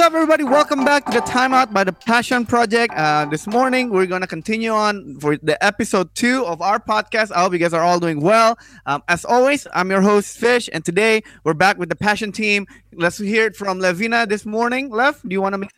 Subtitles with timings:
[0.00, 0.12] What's up?
[0.14, 0.32] What's up?
[0.32, 0.44] What's up, everybody?
[0.44, 2.94] Welcome back to the Timeout by the Passion Project.
[2.96, 7.30] Uh, this morning, we're going to continue on for the episode two of our podcast.
[7.32, 8.58] I hope you guys are all doing well.
[8.86, 12.66] Um, as always, I'm your host, Fish, and today we're back with the Passion team.
[12.94, 14.88] Let's hear it from Levina this morning.
[14.88, 15.70] Lev, do you want to make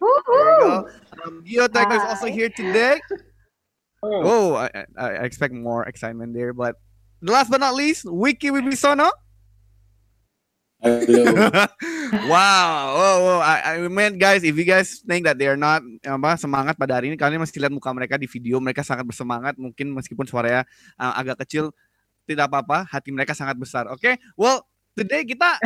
[0.00, 0.88] go.
[1.24, 3.00] Um, Giotek is also here today.
[4.02, 6.52] Oh, I, I, I expect more excitement there.
[6.52, 6.74] But
[7.20, 9.10] last but not least, Wiki Wibisono.
[12.28, 13.40] Wow, wow, wow.
[13.44, 16.96] I, I mean guys, if you guys think that they are not apa semangat pada
[16.96, 19.60] hari ini, kalian masih lihat muka mereka di video, mereka sangat bersemangat.
[19.60, 20.64] Mungkin meskipun suaranya
[20.96, 21.68] uh, agak kecil,
[22.24, 22.88] tidak apa-apa.
[22.88, 23.90] Hati mereka sangat besar.
[23.92, 24.14] Oke, okay?
[24.40, 24.64] well
[24.96, 25.60] today kita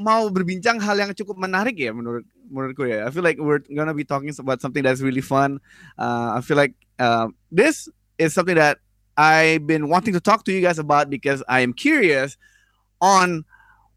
[0.00, 3.04] mau berbincang hal yang cukup menarik ya menurut menurutku ya.
[3.04, 5.60] I feel like we're gonna be talking about something that's really fun.
[6.00, 8.80] Uh, I feel like uh, this is something that
[9.20, 12.40] I've been wanting to talk to you guys about because I am curious
[12.96, 13.44] on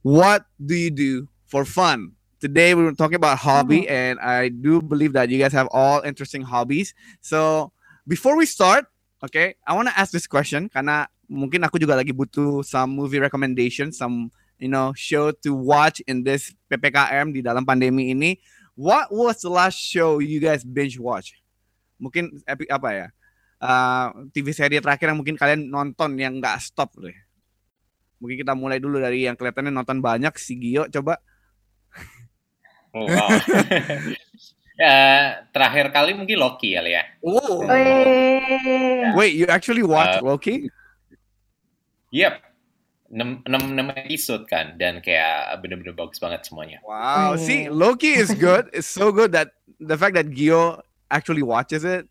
[0.06, 2.14] what do you do for fun?
[2.38, 6.06] Today we were talking about hobby, and I do believe that you guys have all
[6.06, 6.94] interesting hobbies.
[7.26, 7.74] So
[8.06, 8.86] before we start,
[9.26, 13.18] okay, I want to ask this question karena mungkin aku juga lagi butuh some movie
[13.18, 14.30] recommendation, some
[14.62, 18.38] you know show to watch in this ppkm di dalam pandemi ini.
[18.78, 21.34] What was the last show you guys binge watch?
[21.98, 23.08] Mungkin apa ya?
[23.58, 27.25] Uh, TV seri terakhir yang mungkin kalian nonton yang nggak stop deh.
[28.20, 31.20] Mungkin kita mulai dulu dari yang kelihatannya nonton banyak si Gio coba.
[32.96, 33.28] Oh, wow.
[34.80, 34.96] ya,
[35.54, 37.04] terakhir kali mungkin Loki kali ya.
[37.20, 37.68] Oh.
[37.68, 39.12] Wih.
[39.20, 40.72] Wait, you actually watch Uh, Loki?
[42.16, 42.40] Yep.
[43.12, 46.80] 6, 6, 6 episode kan dan kayak bener-bener bagus banget semuanya.
[46.88, 47.36] Wow.
[47.36, 47.40] Oh.
[47.40, 48.72] See, Loki is good.
[48.72, 50.80] It's so good that the fact that Gio
[51.12, 52.08] actually watches it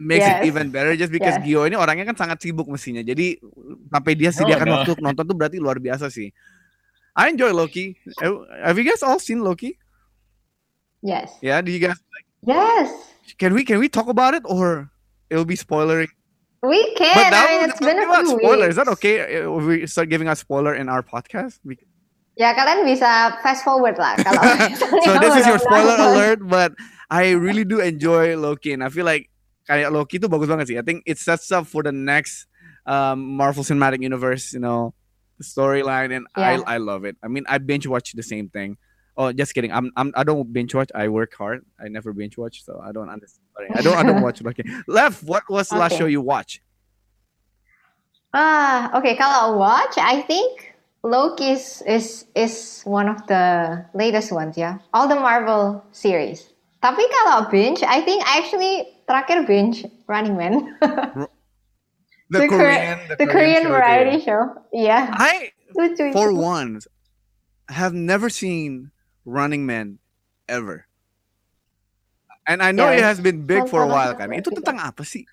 [0.00, 0.48] makes it Yes.
[0.48, 1.44] even better just because Yes.
[1.44, 3.04] Gio ini orangnya kan sangat sibuk mestinya.
[3.04, 3.36] Jadi
[3.92, 4.72] sampai dia sediakan no.
[4.80, 6.32] waktu nonton tuh berarti luar biasa sih.
[7.12, 8.00] I enjoy Loki.
[8.18, 9.76] Have- you guys all seen Loki?
[11.04, 11.36] Yes.
[11.44, 12.00] Yeah, do you guys
[12.40, 12.88] Yes.
[13.36, 14.88] can we can we talk about it or
[15.28, 16.08] it'll be spoilery?
[16.60, 17.16] We can.
[17.16, 18.68] But that I mean, it's been a few spoiler.
[18.68, 21.60] Is that okay if we start giving us spoiler in our podcast?
[21.64, 21.80] Be-
[22.36, 24.40] Ya kalian bisa fast forward lah kalau
[25.04, 26.72] so this is your spoiler alert, but
[27.12, 29.29] I really do enjoy Loki, and I feel like
[29.70, 30.76] kayak Loki itu bagus banget sih.
[30.76, 32.50] I think it sets up for the next
[32.90, 34.90] um, Marvel Cinematic Universe, you know,
[35.38, 36.58] storyline, and Yeah.
[36.66, 37.14] I I love it.
[37.22, 38.74] I mean, I binge watch the same thing.
[39.14, 39.70] Oh, just kidding.
[39.70, 40.90] I'm, I'm I don't binge watch.
[40.94, 41.62] I work hard.
[41.78, 43.46] I never binge watch, so I don't understand.
[43.54, 43.68] Sorry.
[43.70, 44.66] I don't I don't watch Loki.
[44.90, 46.60] Lev, what was the last show you watched?
[48.34, 49.10] Ah, oke.
[49.18, 55.08] Kalau watch, I think Loki is, is is one of the latest ones Yeah, All
[55.08, 56.46] the Marvel series.
[56.80, 60.54] Tapi kalau binge, I think I actually terakhir binge Running Man.
[62.30, 64.42] The, Kor- Korean, the Korean show variety show.
[64.70, 65.10] Iya.
[65.10, 66.78] I Lucu for one,
[67.66, 68.94] have never seen
[69.26, 69.98] Running Man
[70.46, 70.86] ever.
[72.46, 73.18] And I know it Yes.
[73.18, 74.30] has been big for a while kan.
[74.30, 75.26] Itu tentang apa sih?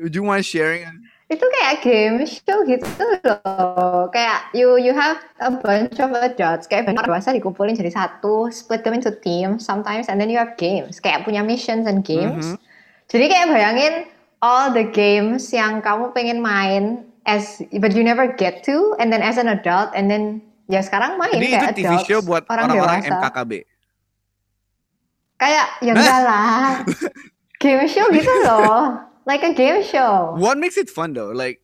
[0.00, 0.88] Would you mind sharing?
[1.28, 2.88] Itu kayak game show gitu
[3.20, 4.08] loh.
[4.08, 8.80] Kayak you you have a bunch of adults kayak banyak dewasa dikumpulin jadi satu, split
[8.80, 11.04] them into teams sometimes and then you have games.
[11.04, 12.56] Kayak punya missions and games.
[12.56, 12.72] Mhm.
[13.14, 13.94] Jadi kayak bayangin
[14.42, 19.22] all the games yang kamu pengen main as but you never get to and then
[19.22, 22.42] as an adult and then ya sekarang main Jadi itu kayak TV adults, show buat
[22.50, 23.06] orang orang-orang.
[23.06, 23.52] MKKB.
[25.38, 26.82] Kayak ya enggak lah.
[27.62, 28.98] game show gitu loh.
[29.24, 30.34] Like a game show.
[30.34, 31.30] What makes it fun though?
[31.30, 31.62] Like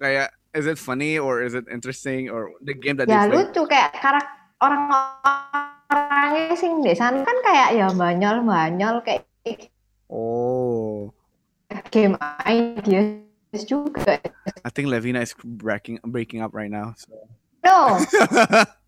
[0.00, 3.44] kayak is it funny or is it interesting or the game that Ya they play?
[3.52, 4.26] lucu kayak karak
[4.64, 9.28] orang-orangnya sing di sana kan kayak ya banyol-banyol kayak
[10.14, 11.10] Oh,
[11.90, 12.14] game
[12.46, 14.22] ideas juga.
[14.62, 16.94] I think Levina is breaking breaking up right now.
[16.94, 17.10] So.
[17.66, 17.98] No.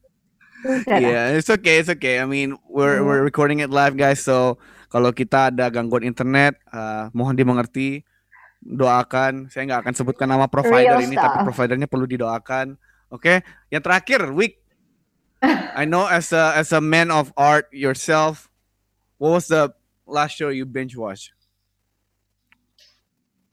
[0.86, 2.18] Yeah, it's okay, it's okay.
[2.18, 3.06] I mean, we're Hmm.
[3.06, 4.18] we're recording it live, guys.
[4.18, 4.58] So
[4.90, 8.02] kalau kita ada gangguan internet, uh, mohon dimengerti.
[8.66, 9.46] Doakan.
[9.46, 12.74] Saya nggak akan sebutkan nama provider Real ini, tapi providernya perlu didoakan.
[13.14, 13.46] Oke.
[13.70, 14.58] Yang terakhir, Week.
[15.78, 18.50] I know as a as a man of art yourself,
[19.22, 19.70] what was the
[20.06, 21.34] last show you binge watch?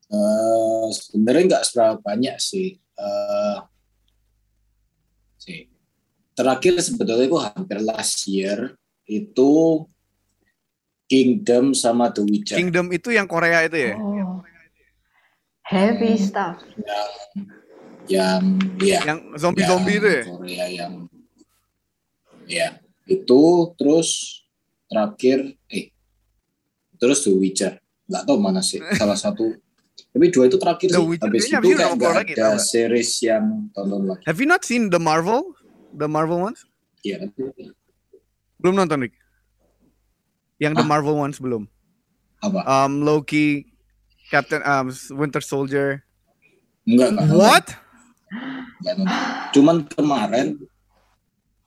[0.08, 2.78] Eh, sebenarnya nggak seberapa banyak sih.
[2.78, 3.58] Eh,
[5.42, 5.66] sih.
[6.34, 9.84] Terakhir sebetulnya itu hampir last year itu
[11.04, 12.58] Kingdom sama The Witcher.
[12.58, 13.94] Kingdom itu yang Korea itu ya?
[14.00, 14.42] Oh.
[15.64, 16.24] Heavy Hmm.
[16.26, 16.58] stuff.
[18.06, 18.42] Yang
[18.82, 20.24] ya Yang zombie-zombie itu ya?
[20.26, 20.94] Korea yang
[22.44, 22.68] ya
[23.08, 23.42] itu
[23.80, 24.42] terus
[24.92, 25.92] terakhir eh
[26.98, 27.74] terus The Witcher
[28.08, 29.56] nggak tahu mana sih salah satu
[30.14, 32.62] tapi dua itu terakhir The sih Witcher habis itu kayak nggak lagi, ada nggak?
[32.62, 35.54] series yang tonton lagi Have you not seen the Marvel?
[35.94, 36.66] The Marvel ones?
[37.06, 37.30] Iya
[38.58, 39.14] Belum nonton, Rick?
[40.58, 40.90] Yang The Hah?
[40.90, 41.68] Marvel ones belum.
[42.40, 42.64] Apa?
[42.64, 43.68] Um, Loki,
[44.32, 46.02] Captain um, Winter Soldier.
[46.88, 47.28] Enggak, enggak.
[47.30, 47.66] What?
[48.82, 49.18] Enggak nonton.
[49.54, 50.48] Cuman kemarin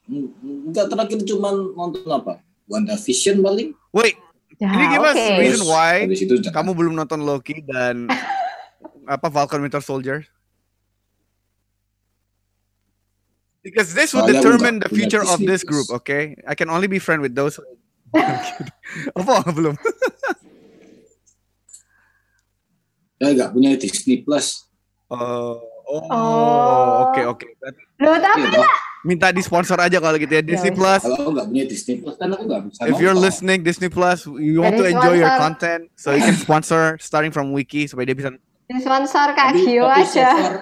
[0.08, 2.40] enggak terakhir cuman nonton apa?
[2.66, 3.76] WandaVision paling.
[3.94, 4.18] Wait,
[4.56, 5.36] Ya, Can you give us oke.
[5.36, 8.08] reason why Habis itu kamu belum nonton Loki dan
[9.04, 10.24] apa Falcon Winter Soldier?
[13.60, 16.38] Because this would Soalnya aku determine nggak the future of this group, okay?
[16.46, 17.58] I can only be friend with those.
[19.18, 19.74] apa belum?
[23.16, 24.70] saya enggak punya Disney Plus.
[25.10, 27.10] Oh, oh, Oh.
[27.10, 27.46] oke oke.
[27.98, 28.70] Loh, tapi Iya, toh.
[29.06, 30.78] Minta di sponsor aja kalau gitu ya Disney wes.
[30.82, 31.02] Plus.
[31.06, 33.26] Kalau aku enggak punya Disney Plus kan aku enggak bisa If you're nonton.
[33.30, 35.44] listening Disney Plus, you want to Jadi enjoy your sponsor.
[35.46, 38.34] content, so you can sponsor starting from Wiki supaya dia bisa
[38.82, 40.28] sponsor Kak Gio tapi so aja.
[40.34, 40.54] far,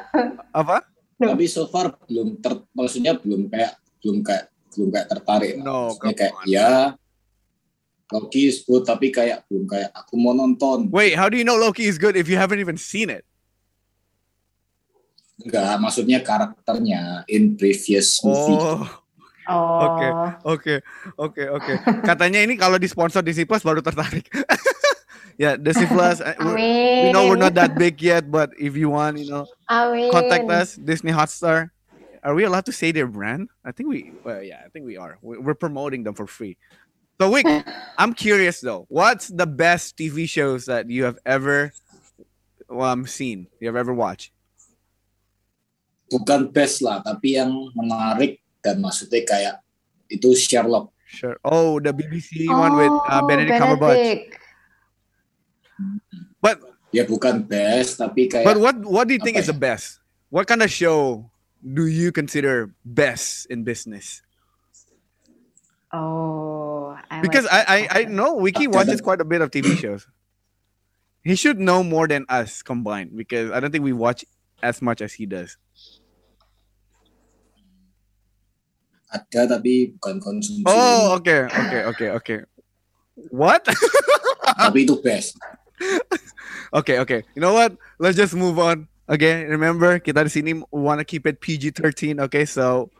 [0.52, 0.76] apa?
[1.16, 4.44] Tapi so far belum ter, maksudnya belum kayak belum kayak
[4.76, 5.52] belum kayak tertarik.
[5.56, 6.44] No, kayak on.
[6.44, 6.92] ya
[8.12, 10.92] Loki is good tapi kayak belum kayak aku mau nonton.
[10.92, 13.24] Wait, how do you know Loki is good if you haven't even seen it?
[15.42, 18.54] Enggak, maksudnya karakternya in previous movie.
[18.54, 18.86] Oh.
[19.44, 19.82] Oh.
[19.84, 20.08] Oke.
[20.48, 20.74] Oke,
[21.20, 21.72] oke, oke.
[22.00, 24.24] Katanya ini kalau di sponsor Disney Plus baru tertarik.
[25.42, 26.22] ya, Disney Plus.
[26.24, 27.00] we're- Amin.
[27.04, 30.08] We know we're not that big yet, but if you want, you know, Amin.
[30.08, 30.68] contact us.
[30.80, 31.68] Disney Hotstar.
[32.24, 33.52] Are we allowed to say their brand?
[33.60, 34.16] I think we.
[34.24, 35.20] Well, yeah, I think we are.
[35.20, 36.56] We- We're promoting them for free.
[37.20, 37.44] So, Wick,
[38.00, 38.86] I'm curious though.
[38.88, 41.76] What's the best TV shows that you have ever
[42.72, 43.52] um seen?
[43.60, 44.32] You have ever watched?
[46.10, 49.56] Bukan best lah, tapi yang menarik dan maksudnya kayak
[50.08, 50.92] itu Sherlock.
[51.08, 51.38] Sure.
[51.46, 53.98] Oh, the BBC one with uh, Benedict Cumberbatch.
[53.98, 54.42] Oh,
[56.42, 56.60] But
[56.94, 59.98] Ya bukan best, tapi kayak But what what do you think Apa is the best?
[60.30, 61.26] What kind of show
[61.58, 64.22] do you consider best in business?
[65.90, 69.74] Oh, I Because like I, I I know Wiki watches quite a bit of TV
[69.74, 70.06] shows.
[71.26, 74.22] He should know more than us combined because I don't think we watch
[74.64, 75.60] as much as he does.
[79.14, 80.66] ada tapi bukan konsumsi.
[80.66, 82.38] Oh, okay, okay, okay, okay.
[83.30, 83.62] What?
[84.58, 85.38] Tapi itu best.
[86.74, 87.22] okay, okay.
[87.38, 87.78] You know what?
[88.02, 88.90] Let's just move on.
[89.06, 92.18] Okay, remember kita di sini want to keep it PG-13.
[92.26, 92.90] Okay, so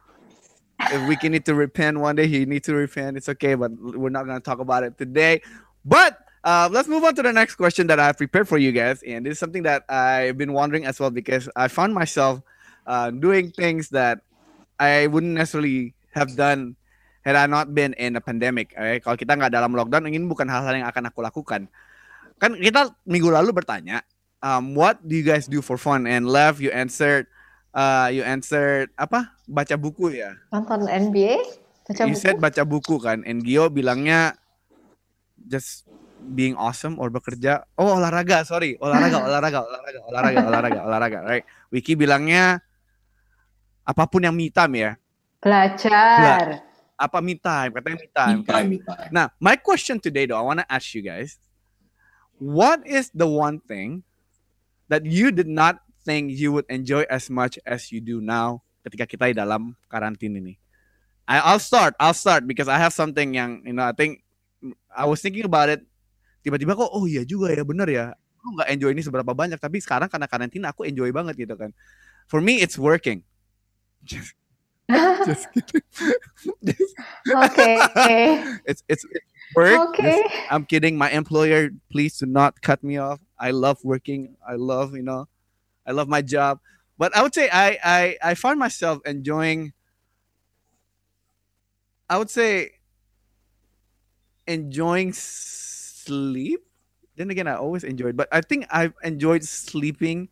[0.92, 3.18] if we can need to repent one day, he needs to repent.
[3.18, 5.42] It's okay, but we're not gonna talk about it today.
[5.82, 6.14] But
[6.44, 9.02] uh, let's move on to the next question that I have prepared for you guys,
[9.02, 12.44] and this is something that I've been wondering as well because I found myself
[12.86, 14.20] uh, doing things that
[14.78, 16.76] I wouldn't necessarily have done
[17.24, 18.76] had I not been in a pandemic.
[18.76, 19.00] Okay?
[19.00, 21.66] Kalau kita nggak dalam lockdown, ini bukan hal-hal yang akan aku lakukan.
[22.36, 24.04] Kan kita minggu lalu bertanya,
[24.44, 26.04] um, what do you guys do for fun?
[26.04, 27.24] And left you answered,
[27.72, 29.32] uh, you answered apa?
[29.48, 30.36] Baca buku ya.
[30.52, 31.40] nonton NBA?
[31.88, 32.20] Baca you buku?
[32.20, 33.24] said baca buku kan.
[33.24, 34.36] And Gio bilangnya
[35.48, 35.88] just
[36.32, 37.68] being awesome or bekerja.
[37.76, 38.80] Oh olahraga, sorry.
[38.80, 41.18] Olahraga, olahraga, olahraga, olahraga, olahraga, olahraga.
[41.20, 41.44] Right.
[41.68, 42.64] Wiki bilangnya
[43.84, 44.92] apa pun yang me time ya.
[45.44, 46.64] Belajar.
[46.96, 47.70] Apa me time?
[47.76, 48.36] Katanya me time.
[48.40, 49.10] Me time, me time.
[49.12, 51.36] Now, my question today, though, I want to ask you guys,
[52.40, 54.08] what is the one thing
[54.88, 59.04] that you did not think you would enjoy as much as you do now ketika
[59.04, 60.56] kita di dalam karantina ini?
[61.28, 61.92] I, I'll start.
[62.00, 64.24] I'll start because I have something yang, you know, I think
[64.92, 65.84] I was thinking about it.
[66.44, 68.06] Tiba-tiba kok, oh iya juga ya, bener ya.
[68.44, 71.72] Aku nggak enjoy ini seberapa banyak, tapi sekarang karena karantina aku enjoy banget gitu kan.
[72.28, 73.24] For me, it's working.
[74.04, 74.36] Just,
[75.24, 75.88] just kidding.
[77.32, 77.68] Oke.
[78.68, 79.80] it's it's it's work.
[79.80, 80.04] Oke.
[80.04, 81.00] This- I'm kidding.
[81.00, 83.24] My employer, please do not cut me off.
[83.40, 84.36] I love working.
[84.44, 85.24] I love, you know,
[85.88, 86.60] I love my job.
[87.00, 89.72] But I would say I I I find myself enjoying.
[92.04, 92.76] I would say
[94.46, 95.16] enjoying
[96.04, 96.60] sleep.
[97.16, 100.28] Then again, I always enjoyed, but I think I've enjoyed sleeping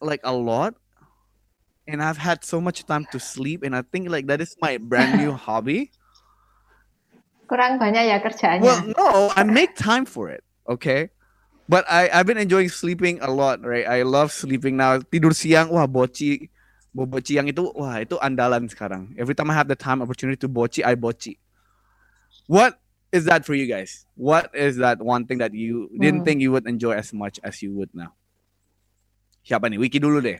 [0.00, 0.74] like a lot.
[1.88, 4.76] And I've had so much time to sleep, and I think like that is my
[4.76, 5.88] brand new hobby.
[7.48, 8.60] Kurang banyak ya kerjaannya.
[8.60, 10.44] Well, no, I make time for it.
[10.68, 11.08] Okay.
[11.68, 13.88] But I, I've been enjoying sleeping a lot, right?
[13.88, 15.00] I love sleeping now.
[15.00, 16.52] Tidur siang, wah boci.
[16.92, 19.12] Bobo siang itu, wah itu andalan sekarang.
[19.16, 21.36] Every time I have the time opportunity to boci, I boci.
[22.48, 22.80] What
[23.12, 24.04] is that for you guys?
[24.14, 26.26] What is that one thing that you didn't Hmm.
[26.26, 28.12] think you would enjoy as much as you would now?
[29.44, 29.80] Siapa nih?
[29.80, 30.38] Wiki dulu deh.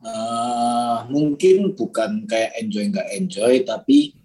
[0.00, 4.16] Eh, mungkin bukan kayak enjoy nggak enjoy, tapi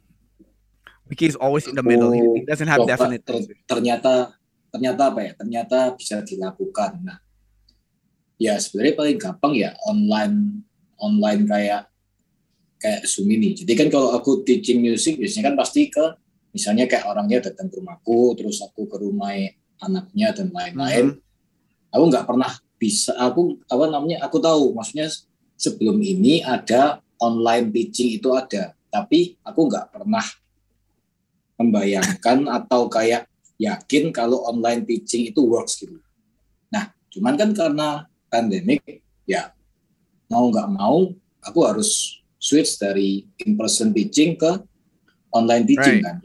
[1.05, 2.09] Wiki is always in the middle.
[2.15, 4.33] He, he doesn't have coba definite ter- ternyata
[4.71, 5.31] ternyata apa ya?
[5.37, 7.03] Ternyata bisa dilakukan.
[7.03, 7.19] Nah,
[8.41, 10.65] ya sebenarnya paling gampang ya online
[10.97, 11.91] online kayak
[12.79, 13.53] kayak Zoom ini.
[13.53, 16.05] Jadi kan kalau aku teaching music biasanya kan pasti ke
[16.55, 19.35] misalnya kayak orangnya datang ke rumahku, terus aku ke rumah
[19.83, 21.19] anaknya dan lain-lain.
[21.91, 22.47] Aku nggak pernah
[22.79, 25.11] bisa, aku apa namanya, aku tahu maksudnya
[25.59, 30.23] sebelum ini ada online teaching itu ada, tapi aku nggak pernah
[31.59, 33.27] membayangkan atau kayak
[33.59, 35.99] yakin kalau online teaching itu works gitu.
[36.71, 39.51] Nah, cuman kan karena pandemik, ya
[40.31, 41.11] mau nggak mau
[41.43, 44.51] aku harus switch dari in-person teaching ke
[45.31, 46.03] online teaching right.
[46.03, 46.15] kan.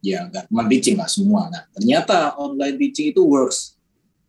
[0.00, 1.52] Ya cuma teaching lah semua.
[1.52, 3.76] Nah ternyata online teaching itu works.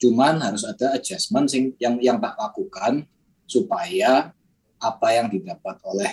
[0.01, 1.47] Cuman harus ada adjustment
[1.79, 3.07] yang yang tak lakukan
[3.47, 4.35] supaya
[4.81, 6.11] apa yang didapat oleh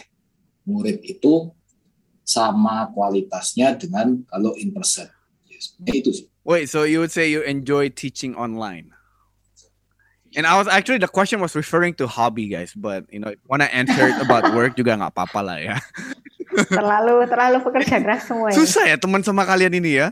[0.69, 1.49] murid itu
[2.29, 5.09] sama kualitasnya dengan kalau in person.
[5.49, 6.27] Yes, itu sih.
[6.45, 8.93] Wait, so you would say you enjoy teaching online?
[10.37, 13.65] And I was actually the question was referring to hobby guys, but you know when
[13.65, 15.77] I answered about work juga nggak apa-apa lah ya.
[16.67, 18.51] terlalu terlalu pekerja keras semua.
[18.51, 18.57] Ya.
[18.59, 20.11] Susah ya teman sama kalian ini ya.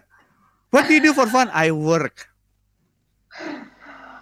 [0.70, 1.50] What do you do for fun?
[1.50, 2.30] I work.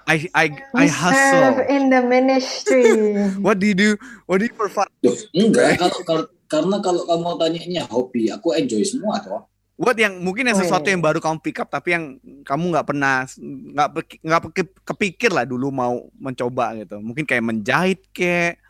[0.05, 2.85] I I I hustle in the ministry.
[3.45, 3.91] What do you do?
[4.29, 4.89] What do you for fun?
[5.01, 9.49] Duh, enggak, kalau, kalau karena kalau kamu tanyanya hobi, aku enjoy semua toh.
[9.75, 13.27] What yang mungkin yang sesuatu yang baru kamu pick up tapi yang kamu nggak pernah
[13.27, 13.89] nggak
[14.23, 14.41] nggak
[14.87, 17.03] kepikir lah dulu mau mencoba gitu.
[17.03, 18.63] Mungkin kayak menjahit kayak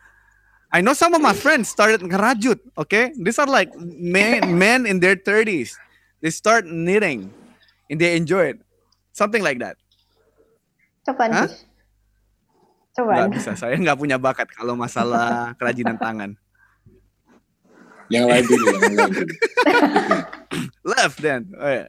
[0.75, 3.14] I know some of my friends started ngerajut, okay?
[3.14, 5.78] These are like men men in their 30s.
[6.19, 7.31] They start knitting
[7.87, 8.59] and they enjoy it.
[9.14, 9.78] Something like that.
[11.07, 11.49] Coba huh?
[12.99, 13.23] Coba.
[13.23, 16.35] Gak bisa, saya nggak punya bakat kalau masalah kerajinan tangan.
[18.11, 19.35] Yang lain dulu, yang lain dulu.
[20.90, 21.54] Left then.
[21.54, 21.88] Oh, yeah.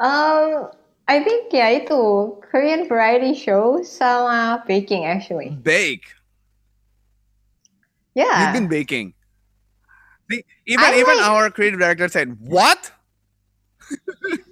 [0.00, 0.72] Um,
[1.04, 2.00] I think ya itu
[2.48, 5.52] Korean variety show sama baking actually.
[5.60, 6.17] Bake.
[8.18, 8.34] Yeah.
[8.42, 9.14] You've been baking.
[10.26, 12.90] The, even I even like, our creative director said, "What?"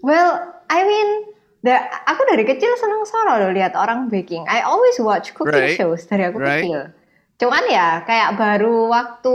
[0.06, 1.08] well, I mean,
[1.66, 1.75] the,
[2.06, 4.46] aku dari kecil senang solo loh lihat orang baking.
[4.46, 5.76] I always watch cooking right.
[5.76, 6.62] shows dari aku right.
[6.64, 6.94] kecil.
[7.42, 9.35] Cuman ya kayak baru waktu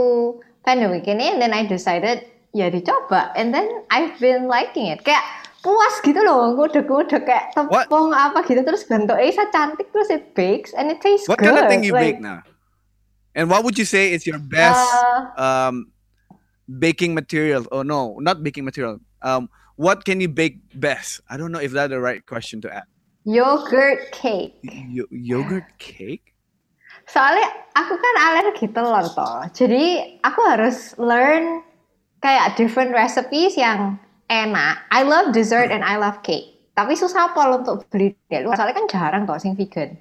[0.66, 5.24] pandemic ini, and then I decided ya dicoba and then I've been liking it kayak
[5.64, 8.28] puas gitu loh udah udah kayak tepung What?
[8.28, 11.48] apa gitu terus bentuknya bisa cantik terus it bakes and it tastes what good.
[11.48, 12.44] kind of thing you like, bake now
[13.34, 14.80] and what would you say is your best
[15.36, 15.92] uh, um,
[16.66, 21.52] baking material oh no not baking material um, what can you bake best I don't
[21.52, 22.88] know if that's the right question to ask
[23.24, 26.34] yogurt cake y yogurt cake
[27.06, 31.62] soalnya aku kan alergi telur toh jadi aku harus learn
[32.22, 33.98] kayak different recipes yang
[34.32, 34.80] enak.
[34.88, 36.56] I love dessert and I love cake.
[36.72, 38.56] Tapi susah pol untuk beli luar.
[38.56, 40.00] Soalnya kan jarang tuh sing vegan.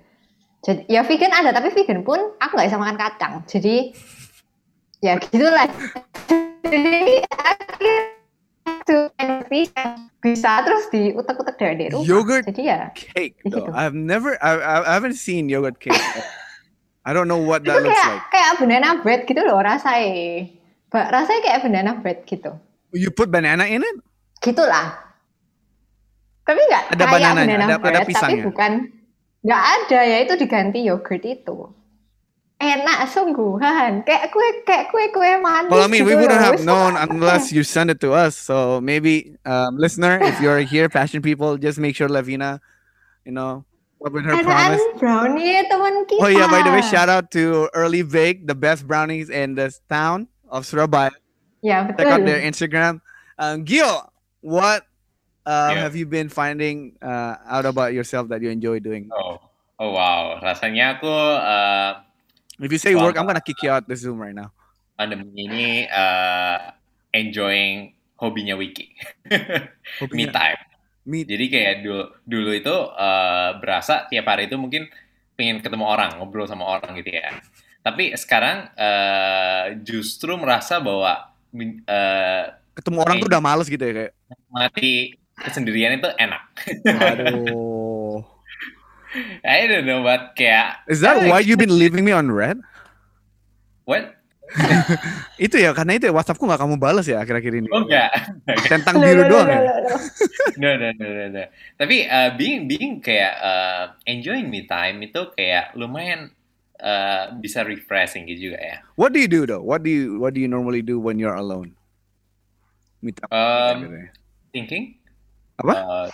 [0.61, 3.33] Jadi ya vegan ada, tapi vegan pun aku nggak bisa makan kacang.
[3.49, 3.97] Jadi
[5.01, 5.65] ya gitulah.
[6.61, 7.17] Jadi
[10.21, 12.05] bisa terus diutek-utek dari rumah.
[12.05, 13.41] Yogurt Jadi ya, cake.
[13.41, 13.57] Gitu.
[13.73, 15.97] I've never, I, I haven't seen yogurt cake.
[17.01, 18.25] I don't know what that looks kayak, like.
[18.29, 20.45] Kayak banana bread gitu loh rasanya
[20.93, 22.53] rasanya kayak banana bread gitu.
[22.93, 23.97] You put banana in it?
[24.45, 24.93] Gitulah.
[26.45, 28.71] Tapi nggak ada kayak banana ada bread, ada tapi bukan
[29.41, 31.69] nggak ada ya itu diganti yogurt itu.
[32.62, 35.74] Enak sungguhan, kayak kue kayak kue kue manis.
[35.74, 36.53] Well, I mean, gitu we wouldn't loh.
[36.53, 38.38] have known unless you send it to us.
[38.38, 42.62] So maybe, um, listener, if you're here, passion people, just make sure Lavina,
[43.25, 43.65] you know,
[43.98, 44.86] what with her Enakan promise.
[45.01, 46.21] brownie teman kita.
[46.21, 49.81] Oh yeah, by the way, shout out to Early Bake, the best brownies in this
[49.89, 51.17] town of Surabaya.
[51.65, 51.98] Ya betul.
[51.98, 53.01] Check out their Instagram.
[53.41, 54.05] Um, Gio,
[54.45, 54.86] what
[55.45, 55.81] uh, Yeah.
[55.86, 59.10] have you been finding uh, out about yourself that you enjoy doing?
[59.13, 59.41] Oh,
[59.79, 60.38] oh wow.
[60.41, 62.01] Rasanya aku uh,
[62.62, 64.53] If you say work, I'm gonna kick you out the Zoom right now.
[65.01, 66.77] pandemi ini uh,
[67.10, 68.93] enjoying hobinya Wiki.
[70.13, 70.62] Me time.
[71.01, 74.86] Me, Jadi kayak dulu dulu itu uh, berasa tiap hari itu mungkin
[75.33, 77.41] pengen ketemu orang, ngobrol sama orang gitu ya.
[77.81, 81.33] Tapi sekarang uh, justru merasa bahwa
[81.89, 82.43] uh,
[82.77, 84.13] ketemu orang tuh udah males gitu ya kayak.
[84.53, 86.41] mati kesendirian itu enak.
[86.86, 88.21] Aduh.
[89.43, 92.63] I don't know, but kayak Is that why you've been leaving me on red?
[93.91, 94.15] what?
[95.48, 97.67] Itu ya karena itu ya WhatsAppku nggak kamu balas ya akhir-akhir ini.
[97.71, 98.12] Oh enggak.
[98.71, 99.63] Tentang biru doang ya.
[100.60, 101.43] no, no, no, no, no.
[101.79, 106.36] Tapi uh, being being kayak uh, enjoying me time itu kayak lumayan
[106.83, 108.77] uh, bisa refreshing gitu juga ya.
[109.00, 109.63] What do you do though?
[109.63, 111.71] What do you What do you normally do when you're alone?
[113.00, 113.31] Meet up.
[113.31, 114.12] Um.
[114.51, 115.00] Thinking.
[115.61, 115.73] Apa?
[115.73, 116.07] Uh,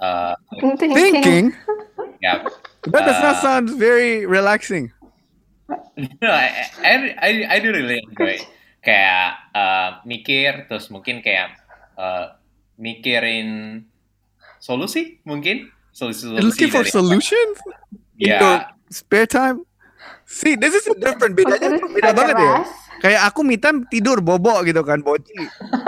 [0.00, 0.34] uh,
[0.76, 1.56] Thinking.
[2.20, 2.44] yeah.
[2.88, 4.92] That does not Uh, sound very relaxing.
[6.22, 8.40] no, I, I, I, I do really enjoy
[8.80, 11.60] kayak uh, mikir terus mungkin kayak
[11.94, 12.34] uh,
[12.80, 13.84] mikirin
[14.56, 17.56] solusi mungkin solusi-solusi Looking for solutions
[18.16, 18.56] in ya your
[18.90, 19.62] spare time.
[20.26, 21.34] See, this is different.
[21.34, 22.54] Bedanya beda banget ya.
[23.00, 25.34] Kayak aku time tidur bobo gitu kan, boci.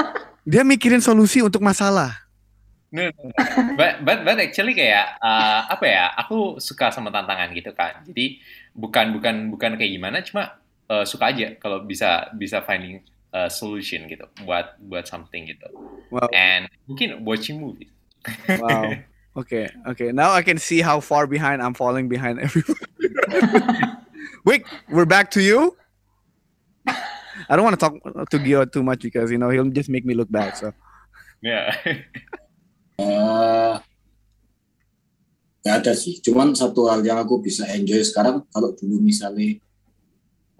[0.50, 2.21] Dia mikirin solusi untuk masalah.
[2.92, 3.32] No, no, no.
[3.72, 8.36] but, but but actually kayak uh, apa ya aku suka sama tantangan gitu kan jadi
[8.76, 10.60] bukan bukan bukan kayak gimana cuma
[10.92, 13.00] uh, suka aja kalau bisa bisa finding
[13.32, 15.68] a solution gitu buat buat something gitu
[16.12, 16.28] Wow.
[16.36, 17.88] and mungkin watching movies
[18.60, 18.92] Wow.
[19.32, 20.12] Okay, okay.
[20.12, 22.84] Now I can see how far behind I'm falling behind everybody.
[24.44, 25.72] Wait, we're back to you.
[27.48, 27.96] I don't want to talk
[28.28, 30.52] to Gio too much because you know he'll just make me look bad.
[30.60, 30.76] So
[31.40, 31.72] ya
[33.00, 33.74] Eh,
[35.62, 36.18] nggak ada sih.
[36.20, 39.56] Cuman satu hal yang aku bisa enjoy sekarang kalau dulu misalnya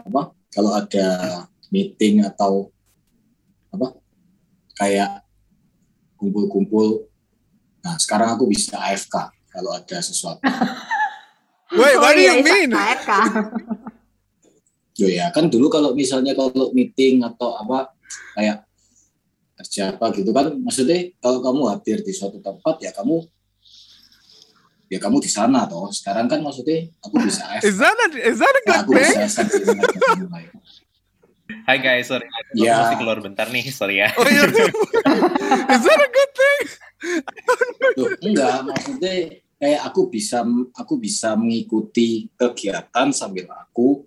[0.01, 0.33] apa?
[0.53, 1.07] Kalau ada
[1.73, 2.73] meeting atau
[3.73, 3.97] apa?
[4.77, 5.25] Kayak
[6.17, 7.09] kumpul-kumpul.
[7.83, 10.41] Nah, sekarang aku bisa AFK kalau ada sesuatu.
[11.81, 12.71] wait, what do you mean?
[12.71, 13.11] AFK.
[15.03, 17.91] Yo ya, kan dulu kalau misalnya kalau meeting atau apa
[18.37, 18.63] kayak
[19.63, 23.23] kerja apa gitu kan maksudnya kalau kamu hadir di suatu tempat ya kamu
[24.91, 25.89] ya kamu di sana toh.
[25.89, 27.47] Sekarang kan maksudnya aku bisa.
[27.65, 29.17] Is that a is that a good thing?
[31.63, 32.81] Hai guys sorry aku Ya.
[32.81, 34.45] mesti keluar bentar nih sorry ya Oh, iya.
[35.77, 36.61] is that a good thing?
[37.99, 39.15] Loh, enggak, maksudnya
[39.57, 40.43] kayak aku bisa
[40.75, 44.02] aku bisa mengikuti kegiatan sambil aku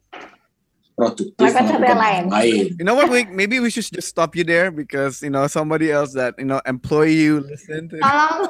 [0.96, 2.72] produktif yang melakukan hal lain.
[2.80, 3.12] You know what?
[3.12, 6.48] We maybe we should just stop you there because you know somebody else that you
[6.48, 8.00] know employ you listen to.
[8.00, 8.48] Tolong,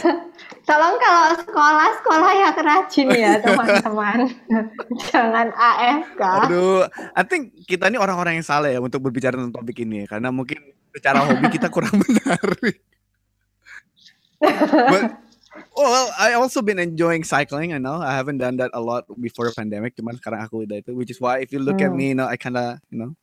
[0.68, 4.18] tolong kalau sekolah sekolah yang rajin ya teman-teman.
[5.08, 6.22] Jangan AFK.
[6.44, 6.84] Aduh,
[7.16, 10.28] I think kita ini orang-orang yang salah ya untuk berbicara tentang topik ini ya, karena
[10.28, 10.60] mungkin
[10.92, 12.84] secara hobi kita kurang menarik.
[14.38, 15.27] But
[15.86, 17.70] well, I also been enjoying cycling.
[17.72, 19.94] I know I haven't done that a lot before the pandemic.
[19.94, 21.98] Cuman sekarang aku udah itu, which is why if you look at Hmm.
[21.98, 23.14] me, you know, I kinda, you know,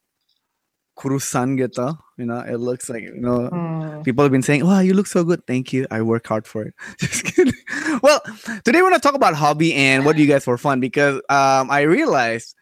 [0.96, 1.91] kurusan gitu.
[2.15, 4.00] You know, it looks like you know Hmm.
[4.08, 5.84] people have been saying, "Wow, you look so good." Thank you.
[5.91, 6.74] I work hard for it.
[7.04, 7.56] Just kidding.
[8.00, 8.24] Well,
[8.63, 11.68] today we're gonna talk about hobby and what do you guys for fun because um,
[11.68, 12.56] I realized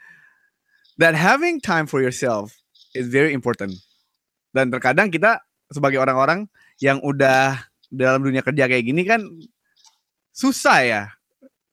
[0.98, 2.58] that having time for yourself
[2.98, 3.78] is very important.
[4.54, 6.50] Dan terkadang kita sebagai orang-orang
[6.82, 9.22] yang udah dalam dunia kerja kayak gini kan
[10.34, 11.04] susah ya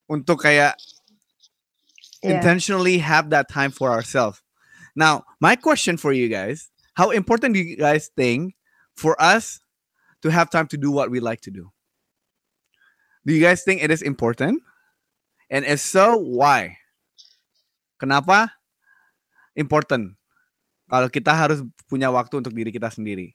[0.06, 0.76] untuk kayak
[2.20, 2.36] Yeah.
[2.36, 4.44] intentionally have that time for ourselves.
[4.92, 8.60] Now, my question for you guys, how important do you guys think
[8.92, 9.64] for us
[10.20, 11.72] to have time to do what we like to do?
[13.24, 14.60] Do you guys think it is important?
[15.48, 16.76] And if so, why?
[17.96, 18.52] Kenapa
[19.56, 20.20] important?
[20.92, 23.32] Kalau kita harus punya waktu untuk diri kita sendiri.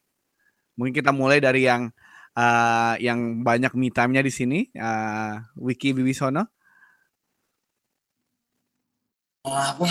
[0.78, 1.90] Mungkin kita mulai dari yang
[2.36, 6.46] uh, yang banyak me time-nya di sini, uh, Wiki Bibisono.
[9.46, 9.88] Apa?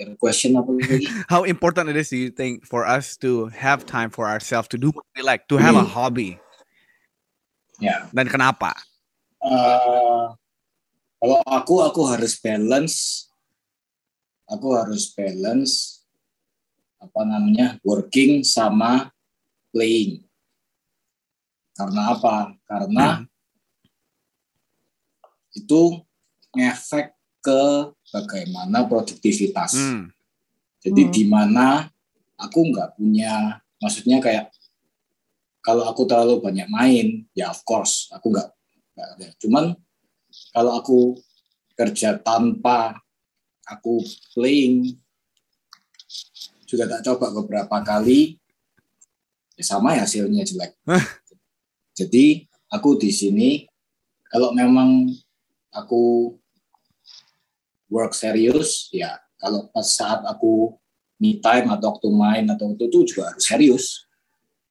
[0.00, 1.04] Your question apa lagi?
[1.32, 4.80] how important it is do you think for us to have time for ourselves to
[4.80, 5.92] do what we like to have a Hmm.
[5.92, 6.40] hobby
[7.80, 8.76] Ya, dan kenapa
[9.40, 10.24] eh,
[11.20, 13.28] kalau aku aku harus balance,
[14.48, 16.04] aku harus balance
[17.00, 19.08] apa namanya working sama
[19.70, 20.22] playing.
[21.74, 22.54] Karena apa?
[22.68, 23.24] Karena
[25.56, 26.02] itu
[26.54, 27.62] ngefek ke
[28.12, 29.74] bagaimana produktivitas.
[29.76, 30.10] Hmm.
[30.80, 31.12] Jadi Hmm.
[31.12, 31.66] di mana
[32.40, 34.48] aku nggak punya, maksudnya kayak
[35.60, 38.48] kalau aku terlalu banyak main, ya of course aku nggak.
[39.40, 39.76] Cuman
[40.56, 41.20] kalau aku
[41.76, 42.96] kerja tanpa
[43.68, 44.00] aku
[44.32, 44.96] playing,
[46.64, 48.39] sudah tak coba beberapa kali,
[49.60, 50.72] ya sama ya hasilnya jelek.
[51.92, 53.68] Jadi aku di sini
[54.32, 55.12] kalau memang
[55.68, 56.32] aku
[57.92, 60.72] work serius, ya kalau pas saat aku
[61.20, 64.08] me time atau waktu main atau itu, itu juga harus serius.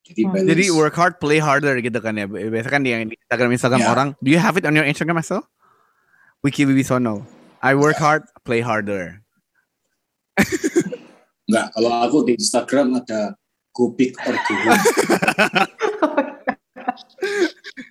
[0.02, 0.34] Jadi Hmm.
[0.34, 0.50] balance.
[0.50, 3.82] jadi work hard play harder gitu kan ya biasa kan di yang di Instagram Instagram
[3.86, 3.90] Ya.
[3.94, 5.46] orang do you have it on your Instagram as well
[6.42, 7.30] Wiki Bibisono
[7.62, 9.22] I work hard play harder
[11.46, 13.38] Enggak, kalau aku di Instagram ada
[13.80, 14.84] go big or go home.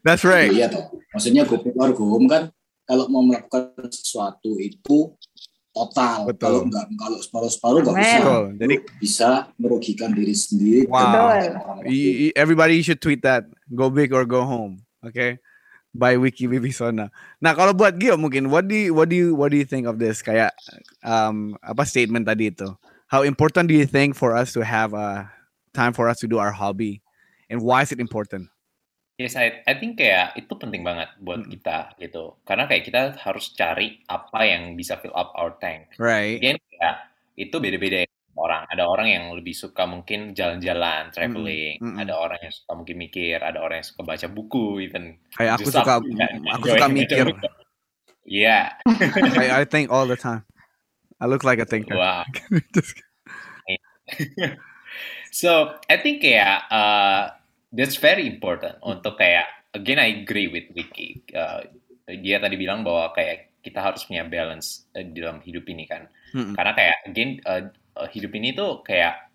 [0.05, 0.93] that's right Iya toh.
[1.17, 2.53] Maksudnya go big or go home kan
[2.85, 5.13] kalau mau melakukan sesuatu itu
[5.73, 6.29] total.
[6.29, 6.45] Betul.
[6.45, 8.05] Kalau enggak kalau separuh-separuh enggak Amen.
[8.05, 8.21] bisa.
[8.21, 8.45] Betul.
[8.61, 10.81] Jadi Bisa merugikan diri sendiri.
[10.89, 11.81] Wow.
[12.37, 15.41] everybody should tweet that go big or go home okay
[15.97, 17.09] by Wiki Bibisona.
[17.41, 19.89] Nah kalau buat Gio mungkin what do you, what do you what do you think
[19.89, 20.53] of this kayak
[21.01, 22.69] um, apa statement tadi itu
[23.09, 25.27] how important do you think for us to have a
[25.79, 26.99] time for us to do our hobby,
[27.47, 28.51] and why is it important?
[29.15, 31.51] Yes, I, I think kayak itu penting banget buat Mm.
[31.55, 32.39] kita gitu.
[32.43, 35.91] Karena kayak kita harus cari apa yang bisa fill up our tank.
[35.99, 36.39] Right.
[36.39, 37.03] Again, ya,
[37.35, 38.63] itu beda-beda ya orang.
[38.71, 41.83] Ada orang yang lebih suka mungkin jalan-jalan, traveling.
[41.83, 41.99] mm-mm.
[41.99, 43.43] Ada orang yang suka mungkin mikir.
[43.43, 45.19] Ada orang yang suka baca buku, even.
[45.35, 47.27] Kayak aku suka, aku suka baca mikir.
[48.23, 48.79] Iya,
[49.35, 50.47] I, I think all the time.
[51.19, 51.99] I look like a thinker.
[51.99, 52.23] wow.
[55.31, 57.37] So, I think kayak uh,
[57.73, 61.23] that's very important untuk kayak again I agree with Vicky.
[61.33, 61.69] Uh,
[62.09, 66.09] dia tadi bilang bahwa kayak kita harus punya balance uh, di dalam hidup ini kan.
[66.33, 66.57] Mm-mm.
[66.57, 69.29] Karena kayak again uh, uh, hidup ini tuh kayak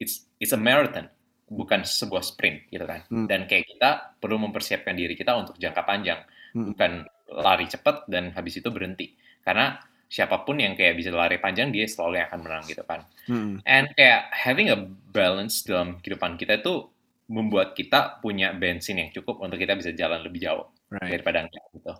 [0.00, 1.08] it's it's a marathon,
[1.48, 3.04] bukan sebuah sprint gitu kan.
[3.12, 3.26] Hmm.
[3.28, 6.20] Dan kayak kita perlu mempersiapkan diri kita untuk jangka panjang,
[6.54, 6.70] Hmm.
[6.70, 7.02] bukan
[7.34, 9.10] lari cepat dan habis itu berhenti.
[9.42, 9.74] Karena
[10.08, 13.00] siapa pun yang kayak bisa lari panjang dia selalu yang akan menang gitu kan.
[13.26, 13.64] Mm-mm.
[13.66, 14.78] And kayak having a
[15.10, 16.86] balance dalam kehidupan kita itu
[17.26, 21.10] membuat kita punya bensin yang cukup untuk kita bisa jalan lebih jauh Right.
[21.18, 21.94] daripada enggak gitu.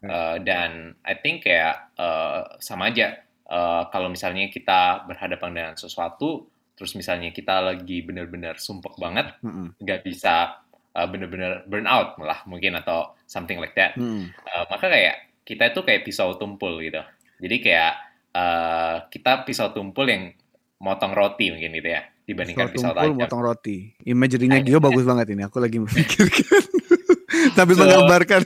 [0.00, 0.08] Right.
[0.08, 0.70] Uh, dan
[1.04, 3.18] I think kayak uh, sama aja
[3.50, 9.76] uh, kalau misalnya kita berhadapan dengan sesuatu, terus misalnya kita lagi benar-benar sumpek banget, Mm-mm.
[9.82, 13.98] nggak bisa uh, benar-benar burn out malah mungkin atau something like that.
[13.98, 14.32] Mm.
[14.32, 17.02] Uh, maka kayak kita itu kayak pisau tumpul gitu.
[17.38, 17.92] Jadi kayak
[18.30, 20.34] uh, kita pisau tumpul yang
[20.78, 23.18] motong roti mungkin gitu ya dibandingkan Pisau pisau tumpul tajam.
[23.24, 23.76] motong roti.
[24.02, 25.42] Imagery-nya Gio bagus banget ini.
[25.42, 26.62] Aku lagi memikirkan
[27.56, 28.42] sambil So- menggambarkan.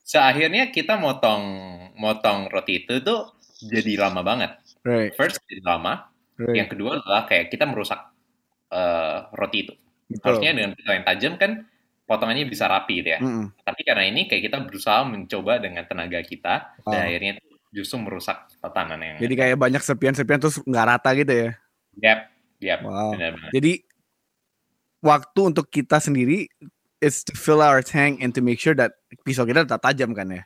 [0.00, 1.42] Seakhirnya kita motong
[1.98, 4.54] motong roti itu tuh jadi lama banget.
[4.80, 5.10] Right.
[5.12, 6.52] First jadi lama, Right.
[6.54, 7.96] yang kedua adalah kayak kita merusak
[8.70, 9.74] uh, roti itu.
[10.06, 10.22] Betul.
[10.22, 11.52] Harusnya dengan pisau yang tajam kan
[12.04, 13.18] potongannya bisa rapi gitu ya.
[13.18, 13.50] Mm-mm.
[13.58, 17.02] Tapi karena ini kayak kita berusaha mencoba dengan tenaga kita dan Wow.
[17.02, 21.50] akhirnya itu justru merusak tatanan yang Jadi kayak banyak serpian-serpian terus nggak rata gitu ya.
[22.00, 22.20] Yap,
[22.64, 23.12] yap, Wow.
[23.12, 23.36] benar.
[23.52, 23.84] Jadi
[25.04, 26.48] waktu untuk kita sendiri
[27.04, 28.96] is to fill our tank and to make sure that
[29.28, 30.42] pisau kita tetap tajam kan ya.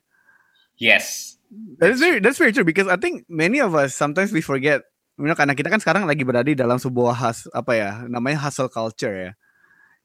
[0.74, 1.36] Yes.
[1.78, 4.82] That is very that's very true because I think many of us sometimes we forget
[5.18, 8.46] you know, karena kita kan sekarang lagi berada di dalam sebuah has apa ya namanya
[8.46, 9.30] hustle culture ya.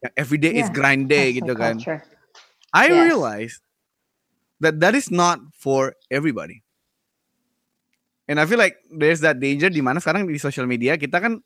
[0.02, 1.76] Yang every day is Yeah, grind day Hustle gitu kan.
[1.80, 2.00] culture.
[2.76, 2.98] I Yes.
[3.08, 3.54] realize
[4.60, 6.64] that that is not for everybody.
[8.26, 11.42] And I feel like there's that danger di mana sekarang di social media kita kan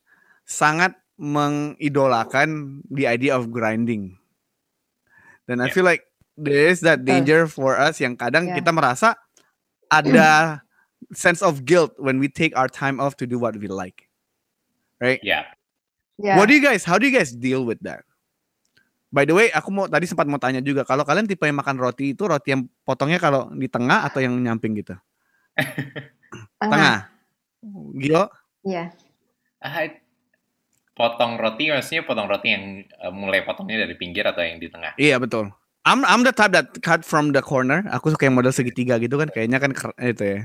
[0.48, 4.16] sangat mengidolakan the idea of grinding.
[5.44, 5.76] Dan I Yeah.
[5.76, 6.08] feel like
[6.40, 8.64] there is that danger for us yang kadang Yeah.
[8.64, 9.20] kita merasa
[9.92, 10.64] ada
[11.12, 14.08] sense of guilt when we take our time off to do what we like.
[15.04, 15.20] Right?
[15.20, 15.52] Ya.
[16.16, 16.40] Yeah.
[16.40, 18.08] What do you guys how do you guys deal with that?
[19.10, 21.82] By the way, aku mau tadi sempat mau tanya juga kalau kalian tipe yang makan
[21.82, 24.94] roti itu roti yang potongnya kalau di tengah atau yang nyamping gitu?
[26.60, 26.76] Tengah.
[26.76, 26.98] Tengah.
[28.00, 28.24] Gio?
[28.68, 28.86] Iya.
[29.60, 29.88] Ah,
[31.00, 35.00] potong roti maksudnya potong roti yang uh, mulai potongnya dari pinggir atau yang di tengah.
[35.00, 35.48] Iya betul.
[35.88, 37.88] I'm I'm the type that cut from the corner.
[37.96, 39.72] Aku suka yang model segitiga gitu kan kayaknya kan
[40.04, 40.40] itu ya.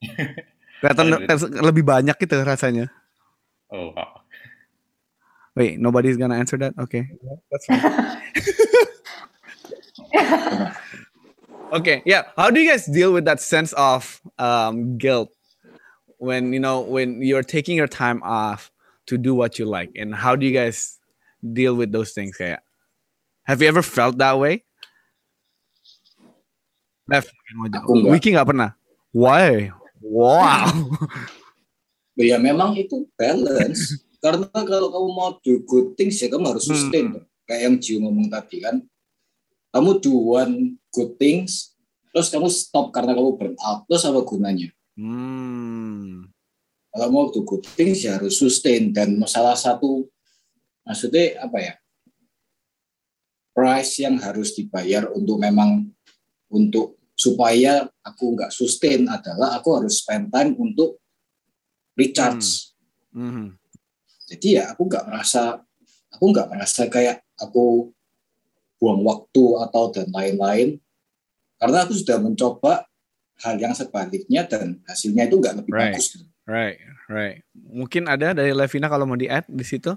[0.80, 2.88] Kelihatan Ada lebih banyak gitu rasanya.
[3.68, 4.24] Oh, wow.
[5.52, 6.72] Wait, nobody's gonna answer that?
[6.80, 7.04] Okay.
[7.52, 7.82] That's fine.
[11.76, 12.32] okay, yeah.
[12.38, 15.28] How do you guys deal with that sense of um, guilt
[16.20, 18.68] when you know when you're taking your time off
[19.08, 21.00] to do what you like, and how do you guys
[21.40, 22.36] deal with those things?
[22.36, 22.60] Kayak,
[23.48, 24.62] have you ever felt that way?
[27.10, 27.82] Enggak.
[27.88, 28.76] Wiki nggak pernah.
[29.10, 29.72] Why?
[29.98, 30.70] Wow.
[32.20, 37.16] ya memang itu balance karena kalau kamu mau do good things ya kamu harus sustain
[37.16, 37.24] Hmm.
[37.48, 38.84] kayak yang Jiu ngomong tadi kan
[39.72, 41.72] kamu do one good things
[42.12, 44.68] terus kamu stop karena kamu burn out terus apa gunanya
[45.00, 46.28] Hmm.
[46.92, 50.04] kalau mau do good things ya harus sustain dan salah satu
[50.84, 51.74] maksudnya apa ya
[53.56, 55.88] price yang harus dibayar untuk memang
[56.52, 61.00] untuk supaya aku nggak sustain adalah aku harus spend time untuk
[61.96, 62.76] recharge
[63.16, 63.56] Mhm.
[64.28, 65.64] jadi ya aku nggak merasa
[66.12, 67.88] aku nggak merasa kayak aku
[68.76, 70.76] buang waktu atau dan lain-lain
[71.56, 72.89] karena aku sudah mencoba
[73.40, 75.96] hal yang sebaliknya dan hasilnya itu nggak lebih Right.
[75.96, 76.24] bagus gitu.
[76.44, 77.40] Right, right.
[77.54, 79.94] Mungkin ada dari Levina kalau mau di-add di situ.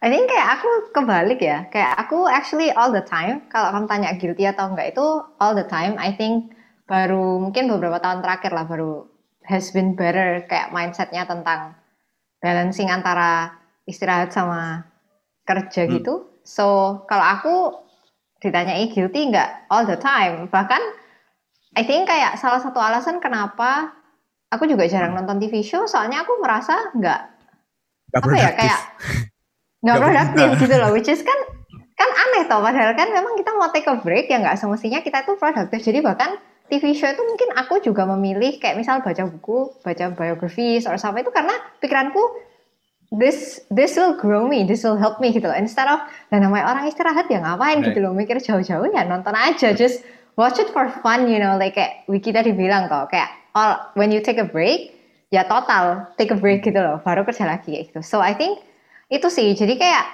[0.00, 1.68] I think kayak aku kebalik ya.
[1.68, 5.04] Kayak aku actually all the time, kalau kamu tanya guilty atau enggak itu
[5.36, 6.00] all the time.
[6.00, 6.56] I think
[6.88, 9.04] baru mungkin beberapa tahun terakhir lah baru
[9.44, 11.76] has been better kayak mindsetnya tentang
[12.40, 13.52] balancing antara
[13.84, 14.88] istirahat sama
[15.44, 16.00] kerja Hmm.
[16.00, 16.14] gitu.
[16.48, 16.64] So
[17.04, 17.54] kalau aku
[18.40, 20.48] ditanyai guilty enggak all the time.
[20.48, 20.80] Bahkan
[21.80, 23.96] I think kayak salah satu alasan kenapa
[24.52, 27.20] aku juga jarang nonton TV show soalnya aku merasa nggak
[28.10, 28.80] Gak apa ya kayak
[29.86, 30.48] nggak produktif.
[30.60, 31.38] gitu loh which is kan
[32.00, 35.24] kan aneh toh padahal kan memang kita mau take a break ya nggak semestinya kita
[35.24, 35.80] itu produktif.
[35.80, 36.36] Jadi bahkan
[36.68, 41.18] TV show itu mungkin aku juga memilih kayak misal baca buku baca biographies or apa
[41.24, 42.20] itu karena pikiranku
[43.10, 45.56] this this will grow me this will help me gitu loh.
[45.56, 47.80] Instead of dan namanya orang istirahat ya ngapain?
[47.80, 47.92] Right.
[47.92, 50.04] gitu loh mikir jauh-jauh ya nonton aja just
[50.40, 54.08] watch it for fun you know like kayak Wiki tadi bilang toh kayak all when
[54.08, 54.96] you take a break
[55.28, 58.00] ya total take a break gitu loh baru kerja lagi kayak gitu.
[58.00, 58.64] So I think
[59.12, 60.04] itu sih jadi kayak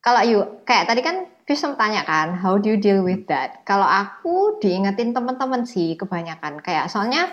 [0.00, 3.66] kalau you kayak tadi kan sempat tanya kan how do you deal with that?
[3.66, 7.26] Kalau aku diingetin teman-teman sih kebanyakan kayak soalnya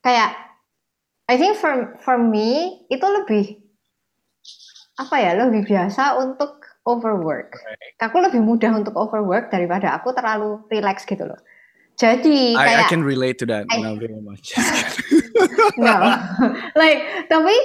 [0.00, 0.32] kayak
[1.28, 3.60] I think for for me itu lebih
[4.96, 7.58] apa ya lebih biasa untuk overwork.
[7.98, 11.38] Aku lebih mudah untuk overwork daripada aku terlalu relax gitu loh.
[11.96, 14.54] Jadi I, I kayak can relate to that I- very much.
[15.80, 15.96] no.
[16.80, 17.56] Like tapi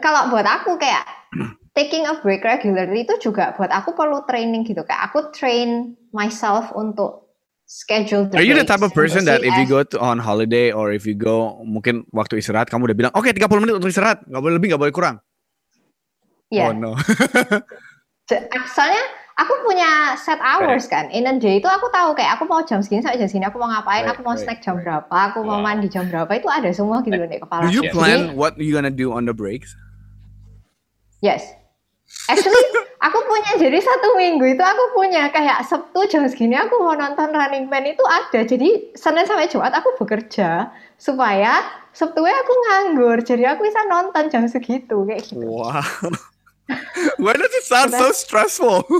[0.00, 1.04] kalau buat aku kayak
[1.78, 4.86] taking a break regularly itu juga buat aku perlu training gitu.
[4.86, 7.26] Kayak aku train myself untuk
[7.66, 10.70] schedule the Are you the type of person that if you go to on holiday
[10.70, 14.22] or if you go mungkin waktu istirahat kamu udah bilang oke 30 menit untuk istirahat
[14.30, 15.16] nggak boleh lebih nggak boleh kurang.
[16.46, 16.70] Iya.
[16.70, 16.94] oh no
[18.70, 19.04] soalnya
[19.36, 22.82] aku punya set hours kan in a day itu aku tahu kayak aku mau jam
[22.82, 24.82] segini sampai jam segini aku mau ngapain Right, aku mau right, snack jam right.
[24.82, 25.66] berapa aku mau Wow.
[25.66, 28.74] mandi jam berapa itu ada semua gitu loh di kepala do you plan what you
[28.74, 29.76] gonna do on the breaks
[31.24, 31.48] Yes.
[32.28, 32.60] Actually,
[33.08, 37.32] aku punya jadi satu minggu itu aku punya kayak Sabtu jam segini aku mau nonton
[37.32, 38.44] Running Man itu ada.
[38.44, 43.18] Jadi Senin sampai Jumat aku bekerja supaya Sabtunya aku nganggur.
[43.24, 45.40] Jadi aku bisa nonton jam segitu kayak gitu.
[45.40, 45.82] wow
[47.22, 48.82] why does it sound so stressful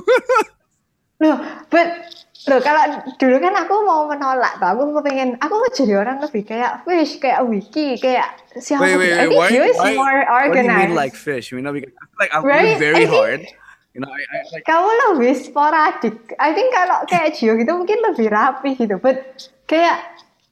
[1.16, 1.40] Loh,
[1.72, 1.88] but
[2.44, 4.68] loh kalau dulu kan aku mau menolak tuh.
[4.68, 9.00] Aku pengen aku mau jadi orang lebih kayak Fish, kayak Wiki, kayak siapa wait gitu.
[9.00, 10.76] wait I wait think why, you is why more what do you organized.
[10.76, 12.68] mean like fish you know because I feel like I Right?
[12.68, 13.42] work very I think- hard
[13.96, 16.16] you know I, I like kamu lebih sporadik.
[16.37, 19.00] I think kalau kayak Gio gitu mungkin lebih rapi gitu.
[19.00, 19.24] But
[19.64, 19.96] kayak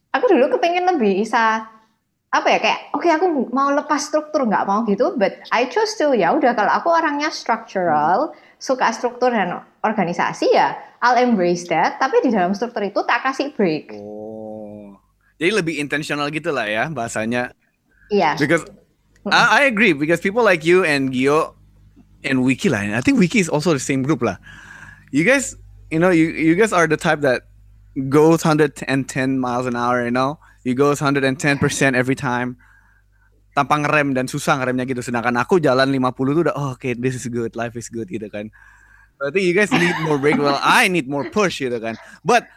[0.09, 1.69] aku dulu kepengen lebih bisa
[2.33, 5.13] apa ya kayak oke aku mau lepas struktur nggak mau gitu.
[5.19, 10.73] But I choose to ya udah kalau aku orangnya structural, suka struktur dan organisasi ya
[11.03, 12.01] I'll embrace that.
[12.01, 13.93] Tapi di dalam struktur itu tak kasih break.
[13.93, 14.35] oh
[15.39, 17.51] jadi lebih intentional gitu lah ya bahasanya
[18.07, 18.37] Iya.
[18.37, 18.63] because
[19.27, 21.57] I, I agree because people like you and Gio
[22.21, 24.37] and Wiki lah I think Wiki is also the same group lah
[25.09, 25.57] you guys
[25.89, 27.49] you know you you guys are the type that
[28.13, 28.77] goes 110
[29.41, 31.29] miles an hour you know you goes 110%
[31.93, 32.57] every time.
[33.55, 34.99] Tanpa ngerem dan susah ngeremnya gitu.
[34.99, 38.27] Sedangkan aku jalan 50 tuh udah oh, oke this is good life is good gitu
[38.27, 38.51] kan.
[39.23, 40.35] I think you guys need more break.
[40.35, 41.95] Well I need more push gitu kan.
[42.19, 42.49] But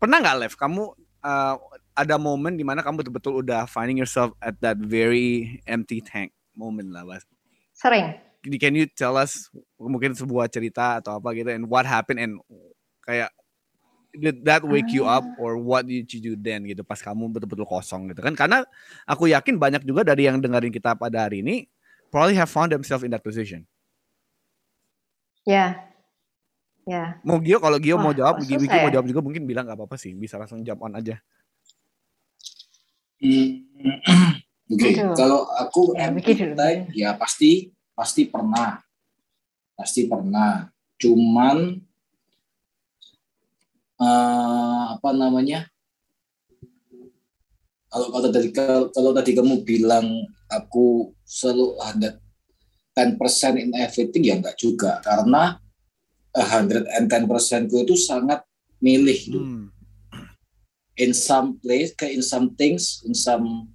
[0.00, 1.54] pernah nggak Lev kamu uh,
[1.92, 6.88] ada momen di mana kamu betul-betul udah finding yourself at that very empty tank moment
[6.88, 7.20] lah Bas.
[7.76, 8.16] Sering.
[8.40, 12.40] Can you tell us mungkin sebuah cerita atau apa gitu and what happened and
[13.04, 13.28] kayak
[14.10, 17.66] did that wake you up or what did you do then gitu pas kamu betul-betul
[17.66, 18.66] kosong gitu kan karena
[19.06, 21.70] aku yakin banyak juga dari yang dengerin kita pada hari ini
[22.10, 23.64] probably have found themselves in that position.
[25.46, 25.86] Ya.
[26.84, 27.22] Ya.
[27.22, 28.94] Mau Gio kalau Gio mau Wah, jawab, kok Wiki susah mau ya?
[28.98, 31.22] jawab juga mungkin bilang nggak apa-apa sih, bisa langsung jump on aja.
[33.22, 33.62] Hmm,
[34.70, 35.14] Oke, Aduh.
[35.18, 36.34] kalau aku Ya, empty
[36.94, 38.78] ya pasti pasti pernah,
[39.74, 40.70] pasti pernah.
[40.94, 41.78] Cuman
[44.00, 45.68] eh, apa namanya?
[47.90, 50.06] Kalau kalau tadi kalau, kalau tadi kamu bilang
[50.46, 52.08] aku selalu ada
[52.94, 55.58] 10% in everything ya enggak juga karena
[56.30, 58.46] 110% ku itu sangat
[58.78, 59.66] milih gitu Hmm.
[61.00, 63.72] in some place, kayak in some things, in some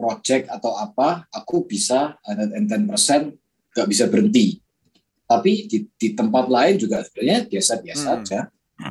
[0.00, 3.36] project atau apa, aku bisa 110%
[3.76, 4.64] nggak bisa berhenti.
[5.32, 8.20] Tapi di, di tempat lain juga sebenarnya biasa-biasa Hmm.
[8.20, 8.40] aja.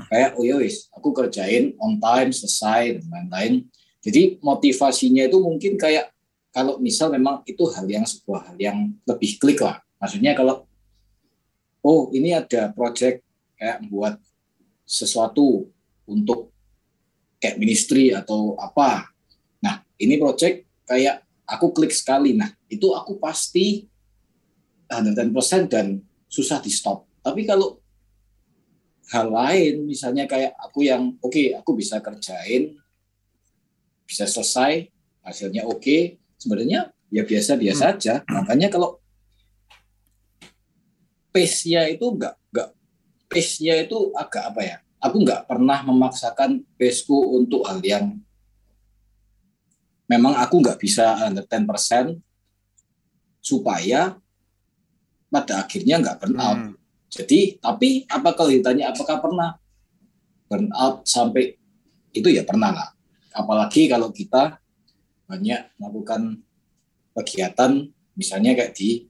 [0.10, 3.54] Kayak oh ya wis, aku kerjain on time, selesai dan lain-lain.
[4.01, 6.10] Jadi motivasinya itu mungkin kayak
[6.49, 9.84] kalau misal memang itu hal yang sebuah hal yang lebih klik lah.
[10.01, 10.65] Maksudnya kalau
[11.86, 13.21] oh ini ada project
[13.60, 14.17] kayak buat
[14.88, 15.69] sesuatu
[16.10, 16.49] untuk
[17.38, 19.12] kayak ministry atau apa.
[19.62, 22.34] Nah, ini project kayak aku klik sekali.
[22.34, 23.86] Nah, itu aku pasti
[24.91, 25.99] 110% dan
[26.32, 27.04] susah di stop.
[27.20, 27.84] Tapi kalau
[29.12, 32.80] hal lain misalnya kayak aku yang oke, aku bisa kerjain
[34.08, 34.91] bisa selesai,
[35.24, 38.15] hasilnya oke, sebenarnya ya biasa-biasa aja.
[38.28, 39.00] Makanya kalau
[41.32, 42.70] pace-nya itu enggak enggak
[43.32, 44.78] pace-nya itu agak apa ya?
[45.00, 48.20] Aku nggak pernah memaksakan pace-ku untuk hal yang
[50.12, 52.20] memang aku nggak bisa under 10%
[53.39, 54.20] supaya
[55.32, 56.60] pada akhirnya nggak burn out.
[56.60, 56.74] Hmm.
[57.12, 59.56] Jadi, tapi apa kalau ditanya apakah pernah
[60.52, 61.56] burn out sampai
[62.12, 62.89] itu ya pernah lah.
[63.32, 64.60] Apalagi kalau kita
[65.32, 66.44] banyak melakukan
[67.15, 67.88] kegiatan,
[68.20, 69.08] misalnya kayak di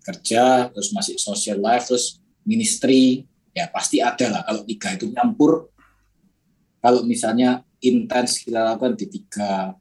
[0.00, 4.40] kerja, terus masih social life, terus ministry, ya pasti ada lah.
[4.48, 5.68] Kalau tiga itu nyampur,
[6.80, 9.76] kalau misalnya intens kita lakukan di tiga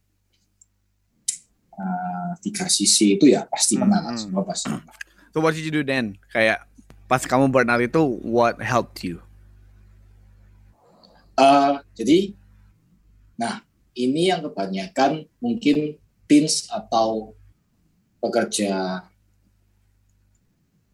[1.71, 4.19] uh, tiga sisi itu ya pasti lah, hmm.
[4.19, 4.67] semua pasti.
[4.75, 5.10] pernah.
[5.31, 6.19] So what did you do then?
[6.31, 6.67] Kayak
[7.07, 9.23] pas kamu burnout itu, what helped you?
[11.39, 12.19] Eh, jadi,
[13.39, 13.63] nah
[13.95, 15.95] ini yang kebanyakan mungkin
[16.27, 17.35] teens atau
[18.21, 19.03] pekerja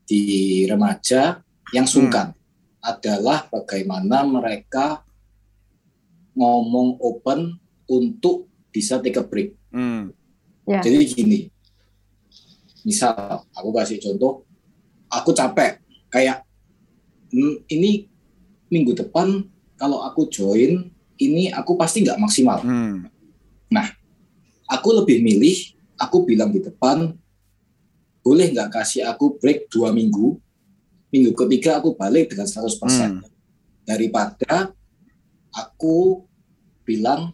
[0.08, 1.44] di remaja
[1.76, 2.32] yang sungkan
[2.80, 5.04] adalah bagaimana mereka
[6.38, 9.52] ngomong open untuk bisa take a break.
[9.74, 10.16] Hmm.
[10.64, 10.80] Ya.
[10.80, 11.40] Jadi gini,
[12.88, 14.48] misal aku kasih contoh,
[15.12, 16.48] aku capek, kayak
[17.28, 18.08] "Hmm, ini
[18.72, 19.44] minggu depan
[19.76, 20.88] kalau aku join,
[21.20, 22.64] ini aku pasti nggak maksimal.
[22.64, 23.04] Hmm.
[24.68, 27.16] Aku lebih milih, aku bilang di depan,
[28.20, 30.36] boleh nggak kasih aku break dua minggu,
[31.08, 33.24] minggu ketiga aku balik dengan 100%.
[33.24, 33.24] Hmm.
[33.88, 34.76] Daripada
[35.56, 36.28] aku
[36.84, 37.32] bilang,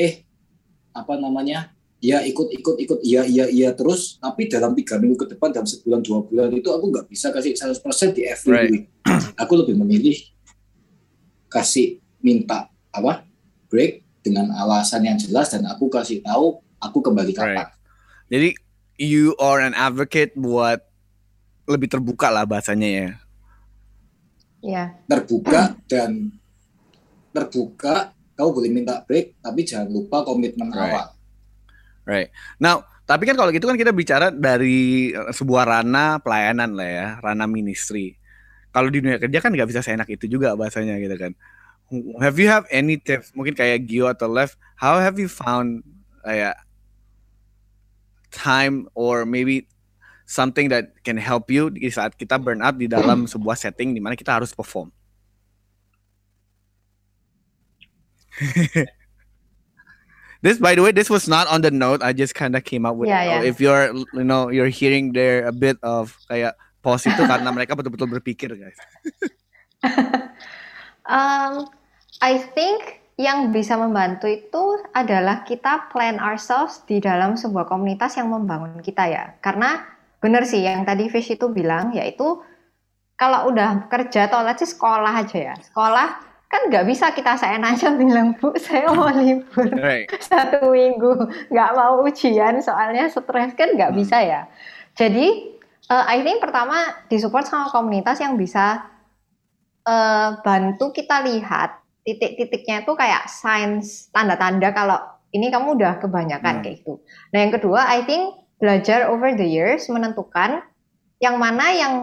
[0.00, 0.24] eh
[0.96, 5.32] apa namanya, ya ikut ikut ikut iya iya iya terus tapi dalam tiga minggu ke
[5.32, 7.80] depan dalam sebulan dua bulan itu aku nggak bisa kasih 100%
[8.12, 8.68] di every Right.
[8.68, 8.84] week
[9.40, 10.12] aku lebih memilih
[11.48, 13.24] kasih minta apa
[13.72, 17.72] break dengan alasan yang jelas dan aku kasih tahu aku kembali kapan
[18.28, 18.52] Jadi
[19.00, 20.84] you are an advocate buat
[21.64, 23.08] lebih terbuka lah bahasanya ya.
[24.60, 24.84] Ya.
[25.08, 26.32] terbuka dan
[27.32, 30.92] terbuka kau boleh minta break tapi jangan lupa komitmen Right.
[30.92, 31.13] awal
[32.04, 32.28] Right.
[32.60, 37.06] Now, tapi kan kalau gitu kan kita bicara dari eh, sebuah ranah pelayanan lah ya,
[37.20, 38.16] ranah ministry.
[38.72, 41.32] Kalau di dunia kerja kan nggak bisa seenak itu juga bahasanya gitu kan.
[42.20, 43.30] Have you have any tips?
[43.36, 45.84] Mungkin kayak Gio atau Lev, how have you found
[46.24, 46.56] kayak
[48.32, 49.68] time or maybe
[50.26, 54.00] something that can help you di saat kita burn out di dalam sebuah setting di
[54.00, 54.90] mana kita harus perform?
[60.44, 62.04] This, by the way, this was not on the note.
[62.04, 63.08] I just kind of came up with.
[63.08, 63.28] Yeah, it.
[63.32, 63.48] yeah.
[63.48, 67.72] If you're, you know, you're hearing there a bit of kayak pause itu karena mereka
[67.72, 68.78] betul-betul berpikir, guys.
[71.04, 71.68] Um,
[72.24, 78.32] I think yang bisa membantu itu adalah kita plan ourselves di dalam sebuah komunitas yang
[78.32, 79.36] membangun kita ya.
[79.44, 79.84] Karena
[80.24, 82.40] benar sih yang tadi Fish itu bilang, yaitu
[83.20, 85.54] kalau udah kerja atau let's sekolah aja ya.
[85.60, 90.06] Sekolah kan nggak bisa kita seenaknya bilang, Bu, saya mau libur Right.
[90.22, 94.46] satu minggu nggak mau ujian soalnya stres kan nggak bisa ya.
[94.94, 95.26] Jadi
[95.90, 96.78] eh, I think pertama
[97.10, 98.86] disupport sama komunitas yang bisa
[99.82, 104.98] eh, bantu kita lihat titik-titiknya itu kayak signs tanda-tanda kalau
[105.34, 106.62] ini kamu udah kebanyakan Hmm.
[106.62, 107.02] kayak gitu.
[107.34, 108.22] Nah yang kedua I think
[108.62, 110.62] belajar over the years menentukan
[111.18, 111.94] yang mana yang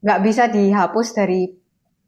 [0.00, 1.52] nggak bisa dihapus dari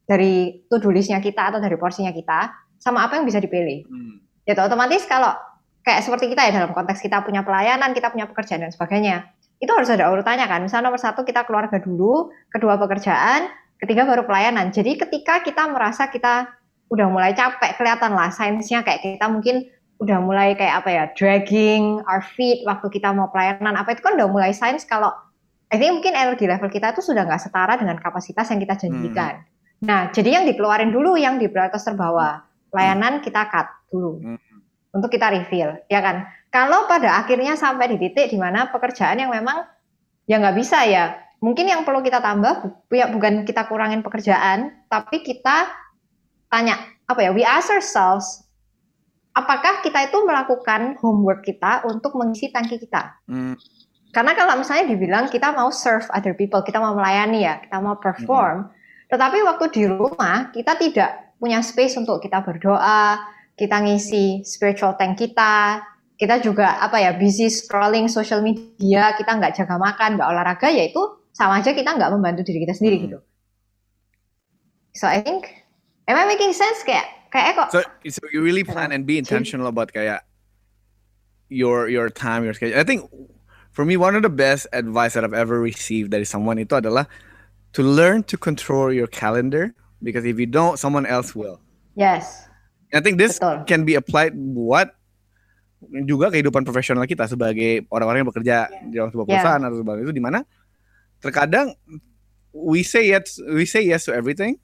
[0.09, 2.49] dari to-do list-nya kita atau dari porsinya kita
[2.81, 3.85] sama apa yang bisa dipilih.
[3.85, 4.25] Hmm.
[4.49, 5.37] gitu otomatis kalau
[5.85, 9.29] kayak seperti kita ya dalam konteks kita punya pelayanan kita punya pekerjaan dan sebagainya
[9.61, 10.65] itu harus ada urutannya kan.
[10.65, 14.73] Misalnya nomor satu kita keluarga dulu kedua pekerjaan ketiga baru pelayanan.
[14.73, 16.49] Jadi ketika kita merasa kita
[16.89, 22.01] udah mulai capek kelihatan lah sainsnya kayak kita mungkin udah mulai kayak apa ya dragging
[22.09, 25.13] our feet waktu kita mau pelayanan apa itu kan udah mulai sains kalau
[25.69, 29.45] I think mungkin energi level kita itu sudah nggak setara dengan kapasitas yang kita janjikan
[29.79, 34.39] nah jadi yang dikeluarin dulu yang di prioritas terbawah pelayanan kita cut dulu Hmm.
[34.93, 36.25] untuk kita refill, ya kan?
[36.49, 39.65] Kalau pada akhirnya sampai di titik di mana pekerjaan yang memang
[40.25, 44.85] ya nggak bisa ya, mungkin yang perlu kita tambah bu- ya bukan kita kurangin pekerjaan,
[44.89, 45.69] tapi kita
[46.49, 47.31] tanya apa ya?
[47.33, 48.45] We ask ourselves,
[49.33, 53.21] apakah kita itu melakukan homework kita untuk mengisi tangki kita?
[53.29, 53.57] Hmm.
[54.09, 58.01] Karena kalau misalnya dibilang kita mau serve other people, kita mau melayani ya, kita mau
[58.01, 58.73] perform,
[59.09, 63.17] tetapi waktu di rumah kita tidak punya space untuk kita berdoa,
[63.57, 65.81] kita ngisi spiritual tank kita,
[66.19, 70.91] kita juga apa ya busy scrolling social media, kita nggak jaga makan, nggak olahraga, ya
[70.91, 71.01] itu
[71.33, 73.05] sama aja kita nggak membantu diri kita sendiri Hmm.
[73.09, 73.19] gitu.
[74.99, 75.47] So I think,
[76.11, 77.81] am I making sense kayak kayak kok So,
[78.11, 80.27] so you really plan and be intentional about kayak
[81.47, 82.77] your your time, your schedule.
[82.77, 83.07] I think
[83.71, 87.07] for me one of the best advice that I've ever received dari someone itu adalah
[87.77, 91.61] to learn to control your calendar because if you don't, someone else will.
[91.99, 92.47] yes,
[92.95, 93.67] I think this Betul.
[93.69, 94.95] can be applied buat
[96.09, 98.57] juga kehidupan profesional kita sebagai orang-orang yang bekerja
[98.89, 99.33] di dalam sebuah Yeah.
[99.39, 100.39] perusahaan atau sebagainya itu di mana
[101.23, 101.71] terkadang
[102.51, 104.59] we say yes we say yes to everything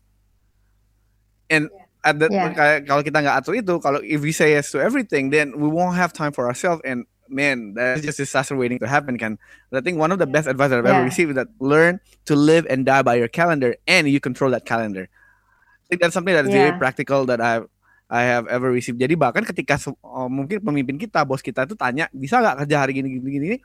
[1.53, 1.71] and
[2.03, 2.83] at the, Yeah.
[2.83, 5.95] kalau kita nggak atur itu kalau if we say yes to everything then we won't
[5.95, 9.35] have time for ourselves and man that's just disaster waiting to happen kan
[9.75, 11.11] I think one of the best advice that I've ever Yeah.
[11.11, 11.99] received is that learn
[12.31, 16.15] to live and die by your calendar and you control that calendar I think that's
[16.15, 16.79] something that's very Yeah.
[16.79, 17.67] practical that I've
[18.05, 19.01] I have ever received.
[19.01, 23.01] Jadi bahkan ketika uh, mungkin pemimpin kita, bos kita itu tanya, bisa nggak kerja hari
[23.01, 23.57] gini gini gini?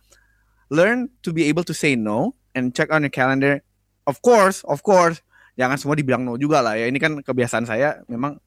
[0.72, 3.60] Learn to be able to say no and check on your calendar.
[4.08, 5.20] Of course, of course,
[5.60, 6.88] jangan semua dibilang no juga lah ya.
[6.88, 8.40] Ini kan kebiasaan saya, memang,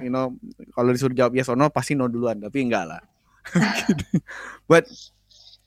[0.00, 0.32] you know,
[0.72, 3.00] kalau disuruh jawab yes or no pasti no duluan, tapi enggak lah.
[4.70, 4.88] But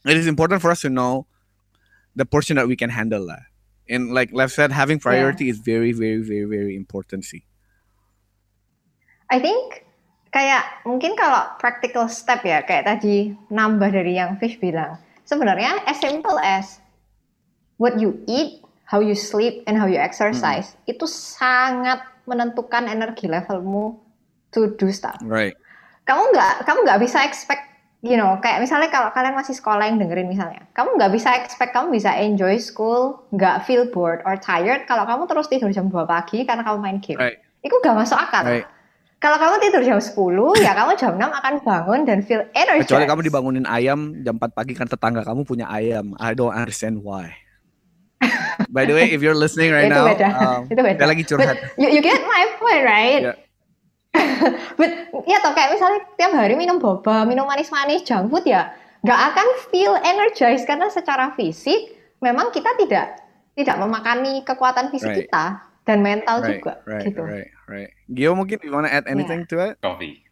[0.06, 1.28] it is important for us to know
[2.16, 3.46] the portion that we can handle lah.
[3.88, 7.46] And like Lev said, having priority is very, very, very, very important sih.
[9.32, 9.88] I think
[10.32, 16.00] kayak mungkin kalau practical step ya kayak tadi nambah dari yang Fish bilang sebenarnya as
[16.00, 16.80] simple as
[17.80, 23.96] what you eat, how you sleep, and how you exercise itu sangat menentukan energi levelmu
[24.52, 25.20] to do stuff.
[25.24, 25.56] Right.
[26.08, 27.67] Kamu nggak kamu nggak bisa expect
[28.00, 31.74] you know kayak misalnya kalau kalian masih sekolah yang dengerin misalnya kamu nggak bisa expect
[31.74, 36.06] kamu bisa enjoy school nggak feel bored or tired kalau kamu terus tidur jam 2
[36.06, 37.42] pagi karena kamu main game Right.
[37.60, 38.70] itu nggak masuk akal Right.
[39.18, 40.14] kalau kamu tidur jam 10,
[40.62, 42.86] ya kamu jam 6 akan bangun dan feel energized.
[42.86, 46.14] Kecuali kamu dibangunin ayam jam 4 pagi kan tetangga kamu punya ayam.
[46.22, 47.34] I don't understand why.
[48.70, 50.28] By the way, if you're listening right Itu now, beda.
[50.38, 51.02] um, Itu beda.
[51.02, 51.58] lagi But curhat.
[51.82, 53.22] you, you get my point, right?
[53.34, 53.38] Yeah.
[54.80, 54.90] But
[55.26, 58.72] ya toh kayak misalnya tiap hari minum boba, minum manis-manis, junk food ya
[59.06, 63.22] nggak akan feel energized karena secara fisik memang kita tidak
[63.54, 65.22] tidak memakani kekuatan fisik Right.
[65.26, 65.46] kita
[65.88, 67.22] dan mental Right, juga right, gitu.
[67.24, 67.90] right, right.
[68.12, 69.80] Gio mungkin you wanna add anything to it?
[69.80, 70.26] Coffee.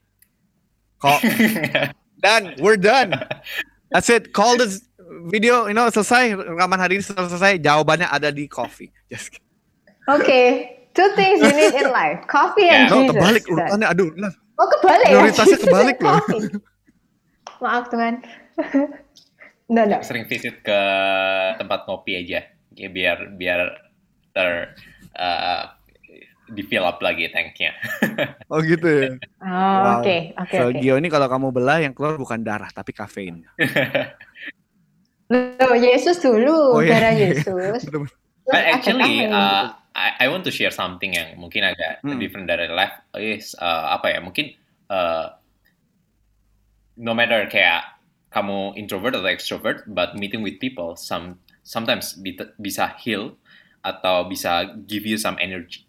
[1.00, 1.22] Call.
[2.26, 2.58] done.
[2.60, 3.16] We're done.
[3.94, 4.34] That's it.
[4.34, 4.84] Call this
[5.30, 5.70] video.
[5.70, 7.62] You know selesai rekaman hari ini selesai.
[7.62, 8.90] Jawabannya ada di coffee.
[9.08, 9.38] Just.
[10.06, 13.12] Oke, two things you need in life, coffee and No, Jesus.
[13.14, 13.88] terbalik Dan- urutannya.
[13.92, 14.34] Aduh, nah.
[14.56, 15.14] Oh kebalik ya?
[15.20, 16.08] Prioritasnya kebalik loh.
[16.16, 16.42] coffee.
[17.60, 18.14] Maaf Tuhan.
[19.76, 19.98] no, no.
[20.00, 20.80] Sering visit ke
[21.56, 23.60] tempat ngopi aja, ya, biar biar
[24.32, 24.76] ter
[25.14, 25.64] uh,
[26.46, 27.76] di fill up lagi tanknya.
[28.48, 29.10] Oh gitu ya.
[29.42, 29.50] Oh,
[29.82, 30.00] Wow.
[30.00, 30.70] Oke, oke, So.
[30.72, 33.42] Gio ini kalau kamu belah yang keluar bukan darah tapi kafein.
[35.26, 37.02] Loh, Yesus dulu, Oh, iya.
[37.02, 37.82] darah Yesus.
[37.82, 38.06] Betul-betul.
[38.06, 38.14] Terus
[38.46, 42.20] But actually, uh, I, I want to share something yang mungkin agak Hmm.
[42.20, 44.20] different dari life is uh, apa ya?
[44.20, 44.52] Mungkin
[44.92, 45.40] uh,
[47.08, 47.84] no matter kayak
[48.36, 53.40] kamu introvert atau extrovert, but meeting with people some sometimes bi- bisa heal
[53.86, 55.88] atau bisa give you some energy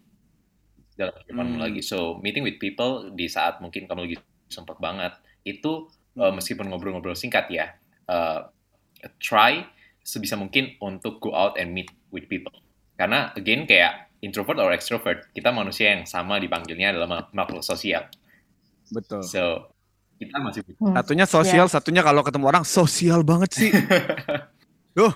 [0.97, 1.61] dalam kehidupanmu Hmm.
[1.61, 1.81] lagi.
[1.85, 4.17] So meeting with people di saat mungkin kamu lagi
[4.53, 5.13] sumpah banget
[5.47, 5.89] itu
[6.19, 7.67] uh, meskipun ngobrol-ngobrol singkat ya,
[8.09, 8.49] uh,
[9.21, 9.67] try
[10.03, 12.53] sebisa mungkin untuk go out and meet with people.
[12.97, 18.09] Karena again kayak introvert or extrovert, kita manusia yang sama dipanggilnya adalah ma- makhluk sosial.
[18.91, 19.23] Betul.
[19.23, 19.71] So
[20.17, 20.65] kita masih.
[20.81, 20.97] Hmm.
[20.97, 23.71] Satunya sosial, satunya kalau ketemu orang sosial banget sih.
[24.97, 25.13] Duh,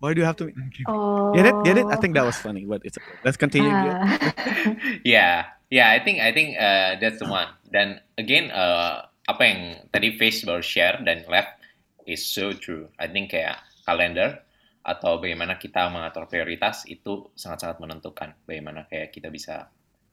[0.00, 0.48] why do you have to?
[0.88, 1.36] Oh.
[1.36, 1.56] Get it?
[1.68, 1.86] Get it?
[1.92, 3.16] I think that was funny, but it's okay.
[3.22, 3.68] Let's continue.
[3.68, 4.08] Ah.
[5.04, 7.48] Yeah, yeah, I think I think uh, that's the one.
[7.68, 9.60] Dan again, uh, apa yang
[9.92, 11.60] tadi Face baru share dan left
[12.08, 12.88] is so true.
[12.96, 14.40] I think kayak kalender
[14.82, 19.68] atau bagaimana kita mengatur prioritas itu sangat-sangat menentukan bagaimana kayak kita bisa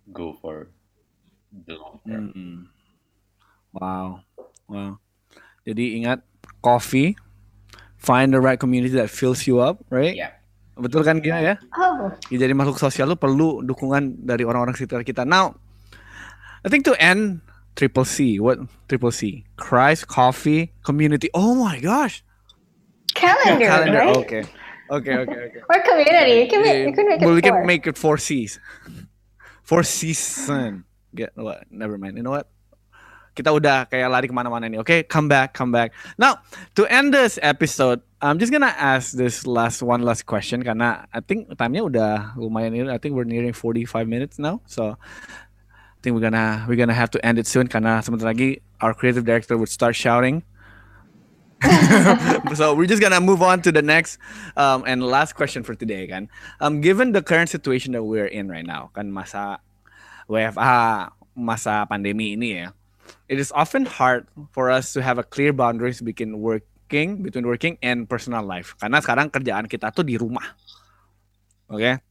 [0.10, 0.70] go for
[1.52, 2.32] the long term.
[2.32, 2.54] Mm-mm.
[3.76, 4.24] Wow,
[4.68, 5.00] wow.
[5.66, 6.24] Jadi ingat
[6.62, 7.18] coffee,
[7.98, 10.14] find the right community that fills you up, right?
[10.14, 10.38] Yeah.
[10.76, 11.56] Betul kan Gio ya?
[11.80, 15.24] Oh, Ya, jadi makhluk sosial lu perlu dukungan dari orang-orang sekitar kita.
[15.24, 15.56] Now,
[16.62, 17.40] I think to end
[17.80, 18.60] triple C, what
[18.92, 19.48] triple C?
[19.56, 21.32] Christ, coffee, community.
[21.32, 22.28] Oh my gosh,
[23.16, 24.00] calendar, calendar.
[24.00, 24.18] right?
[24.22, 24.44] Okay,
[24.92, 25.62] okay, okay, okay.
[25.72, 26.34] Or community.
[26.44, 27.52] You can, make, Yeah, you can make it well, we four.
[27.52, 28.60] can make it four C's.
[29.66, 30.86] Four season.
[31.10, 31.66] Get what?
[31.74, 32.18] Never mind.
[32.18, 32.46] You know what?
[33.34, 34.78] Kita udah kayak lari ke mana-mana nih.
[34.86, 35.90] Okay, come back, come back.
[36.22, 36.46] Now,
[36.78, 41.20] to end this episode, I'm just gonna ask this last one last question karena I
[41.20, 42.94] think time-nya udah lumayan.
[42.94, 44.62] I think we're nearing 45 minutes now.
[44.70, 48.62] So I think we're gonna we're gonna have to end it soon karena sebentar lagi
[48.86, 50.46] our creative director would start shouting.
[52.60, 54.20] so we're just gonna move on to the next
[54.58, 56.28] um, and last question for today kan.
[56.60, 59.64] Um, given the current situation that we're in right now kan masa
[60.28, 62.68] WFH masa pandemi ini ya,
[63.28, 67.80] it is often hard for us to have a clear boundaries between working between working
[67.80, 70.56] and personal life karena sekarang kerjaan kita tuh di rumah.
[71.72, 72.04] Oke.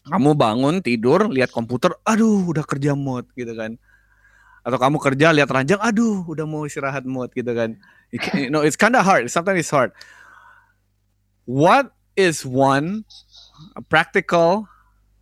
[0.00, 3.76] Kamu bangun tidur lihat komputer, aduh udah kerja mode gitu kan.
[4.60, 7.80] atau kamu kerja lihat ranjang aduh udah mau istirahat mood gitu kan
[8.12, 9.92] you, can, you know it's kind of hard sometimes it's hard
[11.44, 13.04] what is one
[13.88, 14.68] practical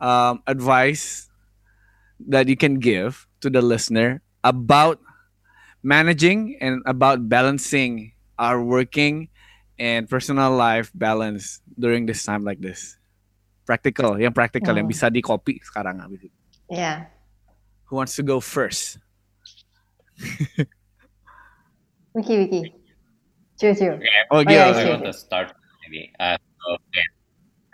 [0.01, 1.29] um, advice
[2.29, 4.99] that you can give to the listener about
[5.83, 9.29] managing and about balancing our working
[9.79, 12.97] and personal life balance during this time like this
[13.67, 14.95] practical yang practical yang Hmm.
[14.95, 16.35] bisa di copy sekarang habis itu.
[16.71, 17.07] Yeah.
[17.89, 18.99] who wants to go first
[22.15, 22.63] Wiki, Wiki.
[23.59, 23.99] Jojo.
[23.99, 24.91] Okay, oh Oh, iya, gitu I iya.
[24.95, 25.55] want to start
[25.85, 26.13] maybe.
[26.21, 27.11] Uh, so, kayak,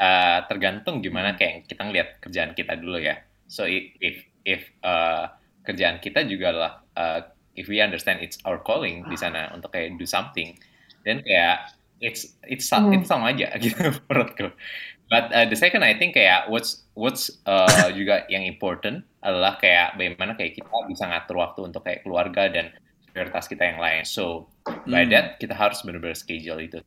[0.00, 3.16] uh, tergantung gimana kayak kita ngeliat kerjaan kita dulu ya.
[3.46, 5.28] So if if uh,
[5.66, 7.20] kerjaan kita juga lah, uh,
[7.56, 10.56] if we understand it's our calling di sana untuk kayak do something,
[11.04, 11.70] then kayak
[12.00, 12.92] it's it's Hmm.
[12.96, 13.76] it's sama aja gitu
[14.08, 14.52] menurutku.
[15.12, 19.96] But uh, the second I think kayak what's what's uh, juga yang important adalah kayak
[20.00, 22.72] bagaimana kayak kita bisa ngatur waktu untuk kayak keluarga dan
[23.14, 24.02] prioritas kita yang lain.
[24.02, 24.50] So
[24.84, 25.10] by Hmm.
[25.14, 26.82] that kita harus benar-benar schedule itu.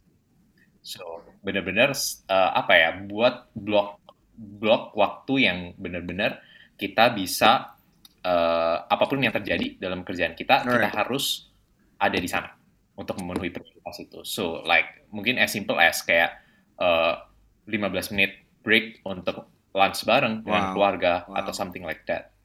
[0.84, 1.96] So benar-benar
[2.28, 4.04] uh, apa ya buat blok
[4.36, 6.44] blok waktu yang benar-benar
[6.76, 7.74] kita bisa
[8.22, 10.94] uh, apa pun yang terjadi dalam kerjaan kita kita Alright.
[10.94, 11.50] harus
[11.98, 12.52] ada di sana
[12.94, 14.20] untuk memenuhi prioritas itu.
[14.28, 16.38] So like mungkin as simple as kayak
[16.78, 17.24] uh,
[17.66, 20.74] 15 menit break untuk lunch bareng dengan Wow.
[20.76, 21.40] keluarga Wow.
[21.42, 22.36] atau something like that.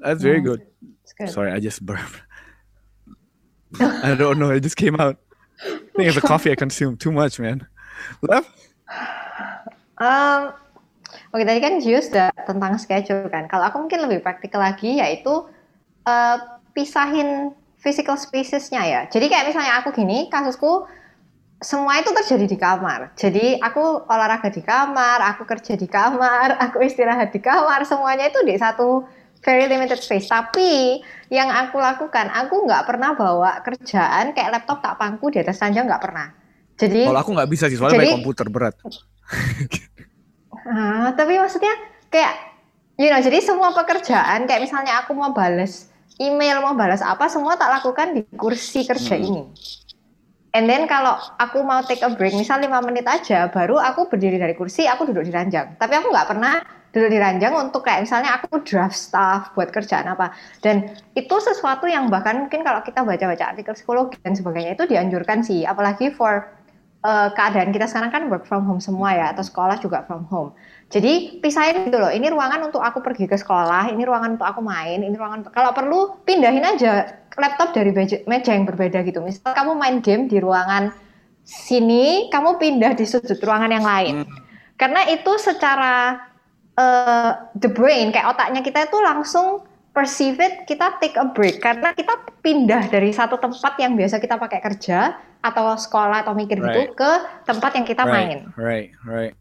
[0.00, 0.64] that's very good
[1.04, 1.28] It's good.
[1.28, 2.24] sorry I just burped
[3.80, 5.16] I don't know it just came out
[5.62, 7.66] I think it's the coffee I consumed too much man
[8.20, 8.50] left
[10.02, 10.50] Um,
[11.30, 13.46] oke tadi kan Jius udah tentang schedule kan.
[13.46, 15.46] Kalau aku mungkin lebih praktikal lagi yaitu
[16.02, 16.36] eh,
[16.74, 19.00] pisahin physical spacesnya ya.
[19.06, 20.86] Jadi kayak misalnya aku gini, kasusku
[21.62, 23.14] semua itu terjadi di kamar.
[23.14, 28.42] Jadi aku olahraga di kamar, aku kerja di kamar, aku istirahat di kamar, semuanya itu
[28.42, 29.06] di satu
[29.42, 30.26] very limited space.
[30.26, 35.58] Tapi yang aku lakukan, aku nggak pernah bawa kerjaan kayak laptop tak pangku di atas
[35.58, 36.30] ranjang nggak pernah.
[36.72, 38.74] Jadi kalau aku nggak bisa sih soalnya Jadi- komputer berat
[40.62, 41.74] Ah, tapi maksudnya
[42.06, 42.34] kayak
[42.94, 47.58] you know, jadi semua pekerjaan kayak misalnya aku mau balas email, mau balas apa semua
[47.58, 49.26] tak lakukan di kursi kerja Hmm.
[49.26, 49.42] ini.
[50.52, 54.36] And then kalau aku mau take a break, misal 5 menit aja, baru aku berdiri
[54.36, 55.80] dari kursi, aku duduk di ranjang.
[55.80, 56.60] Tapi aku nggak pernah
[56.92, 60.36] duduk di ranjang untuk kayak misalnya aku draft stuff buat kerjaan apa.
[60.60, 65.40] Dan itu sesuatu yang bahkan mungkin kalau kita baca-baca artikel psikologi dan sebagainya itu dianjurkan
[65.40, 66.52] sih, apalagi for
[67.02, 70.52] eh, keadaan kita sekarang kan work from home semua ya, atau sekolah juga from home.
[70.92, 74.60] Jadi pisahin gitu loh, ini ruangan untuk aku pergi ke sekolah, ini ruangan untuk aku
[74.60, 77.08] main, ini ruangan untuk, kalau perlu pindahin aja
[77.40, 79.24] laptop dari meja, meja yang berbeda gitu.
[79.24, 80.92] Misal kamu main game di ruangan
[81.40, 84.28] sini, kamu pindah di sudut ruangan yang lain.
[84.76, 86.28] Karena itu secara
[86.82, 87.30] eh,
[87.62, 89.62] the brain, kayak otaknya kita itu langsung
[89.94, 91.62] perceive it, kita take a break.
[91.62, 96.62] Karena kita pindah dari satu tempat yang biasa kita pakai kerja, atau sekolah, atau mikir
[96.62, 96.94] gitu, Right.
[96.94, 97.10] ke
[97.50, 98.38] tempat yang kita right main.
[98.54, 99.34] right right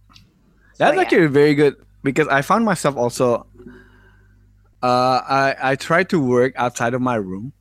[0.73, 1.03] So, That's yeah.
[1.05, 3.45] actually very good because I found myself also.
[4.81, 7.53] Uh, I I try to work outside of my room.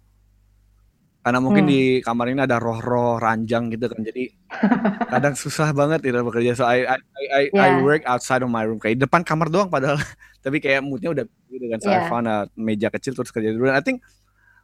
[1.21, 1.73] Karena mungkin Hmm.
[1.73, 4.33] di kamar ini ada roh-roh ranjang gitu kan, jadi
[5.13, 6.57] kadang susah banget tidak bekerja.
[6.57, 7.83] So I I I, I, I Yeah.
[7.83, 10.01] work outside of my room kayak depan kamar doang padahal,
[10.45, 11.79] tapi kayak moodnya udah gitu kan.
[11.85, 12.09] So I Yeah.
[12.09, 13.69] found a meja kecil terus kerja dulu.
[13.69, 14.01] I think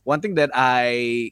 [0.07, 1.31] one thing that I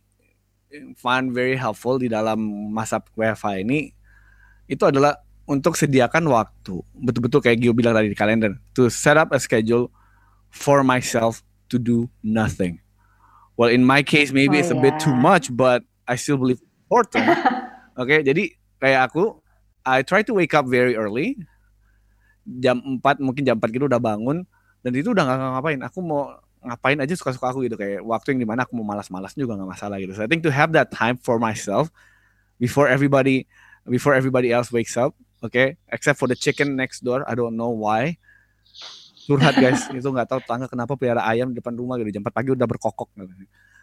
[0.99, 2.39] find very helpful di dalam
[2.75, 3.95] masa WFH ini
[4.69, 5.17] itu adalah
[5.49, 9.93] untuk sediakan waktu betul-betul kayak Gio bilang tadi di kalender to set up a schedule
[10.51, 12.84] for myself to do nothing.
[13.55, 16.59] Well, in my case maybe Oh, it's a bit too much, but I still believe
[16.87, 17.27] important.
[18.01, 18.51] Oke, jadi
[18.83, 19.39] kayak aku,
[19.87, 21.39] I try to wake up very early.
[22.45, 24.45] Jam 4 mungkin jam 4 gitu udah bangun
[24.85, 25.81] dan itu udah nggak ngapain.
[25.87, 26.35] Aku mau
[26.65, 29.71] ngapain aja suka-suka aku gitu kayak waktu yang di mana aku mau malas-malas juga nggak
[29.71, 30.13] masalah gitu.
[30.17, 31.89] So I think to have that time for myself
[32.59, 33.47] before everybody
[33.89, 35.13] before everybody else wakes up,
[35.45, 35.77] okay?
[35.93, 38.17] Except for the chicken next door, I don't know why.
[39.25, 42.31] Curhat guys, itu nggak tahu tetangga kenapa pelihara ayam di depan rumah gitu jam 4
[42.31, 43.09] pagi udah berkokok.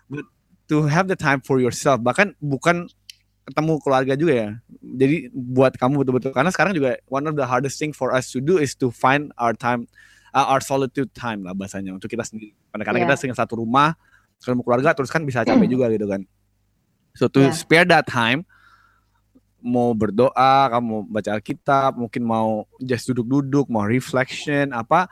[0.06, 0.26] But
[0.70, 2.86] to have the time for yourself, bahkan bukan
[3.50, 4.50] ketemu keluarga juga ya.
[4.80, 8.38] Jadi buat kamu betul-betul karena sekarang juga one of the hardest thing for us to
[8.38, 9.90] do is to find our time
[10.32, 12.54] uh, our solitude time lah bahasanya untuk kita sendiri.
[12.72, 13.10] Kadang-kadang Yeah.
[13.12, 13.98] kita tinggal satu rumah,
[14.38, 16.22] ketemu keluarga terus kan bisa capek juga gitu kan.
[17.18, 17.56] So to Yeah.
[17.58, 18.46] spare that time
[19.62, 25.06] mau berdoa, kamu baca Alkitab, mungkin mau just duduk-duduk, mau reflection apa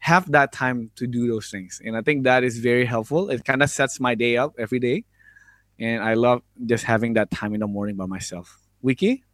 [0.00, 1.80] have that time to do those things.
[1.84, 3.28] And I think that is very helpful.
[3.28, 5.04] It kind of sets my day up every day.
[5.76, 8.60] And I love just having that time in the morning by myself.
[8.80, 9.24] Wiki?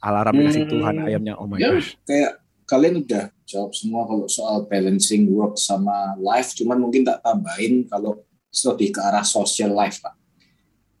[0.00, 0.72] Alarm dikasih Hmm.
[0.76, 1.34] Tuhan ayamnya.
[1.40, 1.96] Oh my Ya, gosh.
[2.04, 7.88] kayak kalian udah jawab semua kalau soal balancing work sama life, cuman mungkin tak tambahin
[7.88, 8.20] kalau
[8.52, 10.14] lebih ke arah social life pak.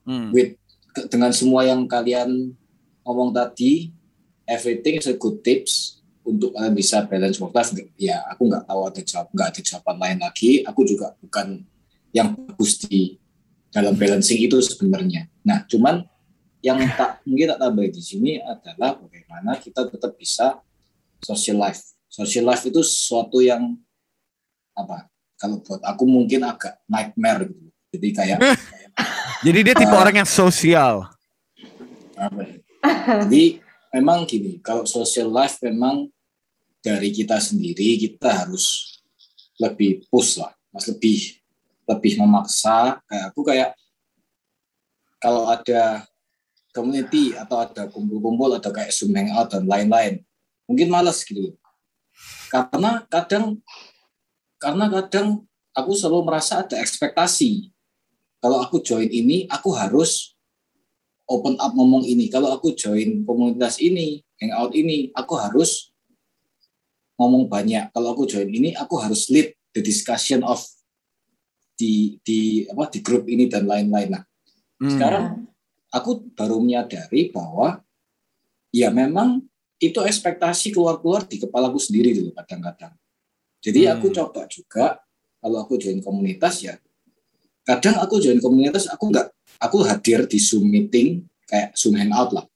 [0.08, 0.32] Hmm.
[0.32, 0.56] With
[1.12, 2.56] dengan semua yang kalian
[3.04, 3.92] ngomong tadi,
[4.48, 5.95] everything is a good tips
[6.26, 7.70] untuk kalian bisa balance work life.
[7.94, 10.50] Ya, aku nggak tahu ada jawab nggak ada jawaban lain lagi.
[10.66, 11.62] Aku juga bukan
[12.10, 13.14] yang bagus di
[13.70, 15.30] dalam balancing itu sebenarnya.
[15.46, 16.02] Nah, cuman
[16.60, 20.58] yang tak mungkin tak tambah di sini adalah bagaimana kita tetap bisa
[21.22, 21.94] social life.
[22.10, 23.78] Social life itu sesuatu yang
[24.74, 25.06] apa?
[25.36, 27.68] Kalau buat aku mungkin agak nightmare gitu.
[27.94, 28.38] Jadi kayak
[29.44, 30.00] Jadi dia tipe Ah.
[30.00, 31.06] orang yang sosial.
[32.16, 32.56] apa ya?
[33.28, 33.60] Jadi
[33.92, 36.08] memang gini, kalau social life memang
[36.86, 38.94] dari kita sendiri kita harus
[39.58, 41.42] lebih push lah, mas lebih
[41.90, 43.02] lebih memaksa.
[43.10, 43.70] Kayak aku kayak
[45.18, 46.06] kalau ada
[46.70, 50.22] community atau ada kumpul-kumpul atau kayak Zoom hangout dan lain-lain,
[50.70, 51.58] mungkin malas gitu.
[52.54, 53.58] Karena kadang
[54.62, 55.42] karena kadang
[55.74, 57.74] aku selalu merasa ada ekspektasi.
[58.38, 60.38] Kalau aku join ini, aku harus
[61.26, 62.30] open up ngomong ini.
[62.30, 65.90] Kalau aku join komunitas ini, hangout ini, aku harus
[67.16, 67.90] ngomong banyak.
[67.92, 70.60] Kalau aku join ini, aku harus lead the discussion of
[71.76, 74.16] di di apa di grup ini dan lain-lain.
[74.16, 74.24] Nah,
[74.76, 74.92] Hmm.
[74.92, 75.24] sekarang
[75.92, 77.80] aku baru menyadari bahwa
[78.72, 79.44] ya memang
[79.76, 82.92] itu ekspektasi keluar-keluar di kepalaku sendiri dulu kadang-kadang.
[83.60, 84.16] Jadi aku Hmm.
[84.16, 85.00] coba juga
[85.40, 86.80] kalau aku join komunitas ya
[87.66, 89.26] kadang aku join komunitas aku nggak
[89.60, 92.46] aku hadir di Zoom meeting kayak Zoom hangout lah.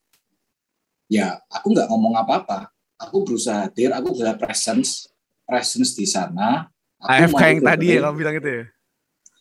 [1.13, 2.73] Ya aku nggak ngomong apa-apa.
[3.01, 5.09] Aku berusaha hadir, aku berusaha presence,
[5.49, 6.69] presence di sana.
[7.01, 8.65] Aku AFK yang tadi ya kamu bilang itu ya.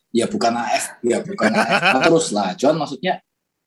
[0.09, 3.19] ya bukan AF ya bukan AF terus lah John maksudnya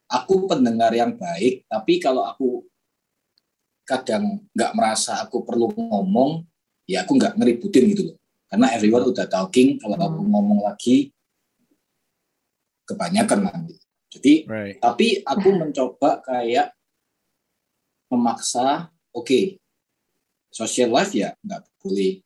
[0.09, 2.65] aku pendengar yang baik tapi kalau aku
[3.85, 6.41] kadang nggak merasa aku perlu ngomong
[6.89, 8.17] ya aku nggak ngeributin gitu loh
[8.49, 11.13] karena everyone udah talking kalau aku ngomong lagi
[12.89, 13.77] kebanyakan nanti
[14.13, 14.77] jadi Right.
[14.81, 16.73] tapi aku mencoba kayak
[18.13, 19.62] memaksa oke
[20.53, 22.21] social life ya nggak boleh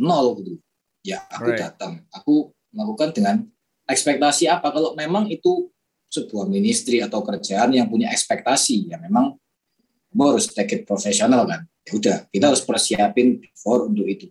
[0.00, 0.56] nol gitu.
[1.04, 1.60] Ya aku Right.
[1.60, 1.92] datang.
[2.12, 3.36] Aku melakukan dengan
[3.84, 4.72] ekspektasi apa?
[4.72, 5.68] Kalau memang itu
[6.10, 9.38] sebuah ministry atau kerjaan yang punya ekspektasi ya memang
[10.10, 11.62] kamu harus take it profesional kan.
[11.86, 14.26] Ya udah kita harus persiapin before untuk itu.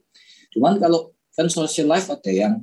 [0.52, 2.54] Cuman kalau kan social life ada yang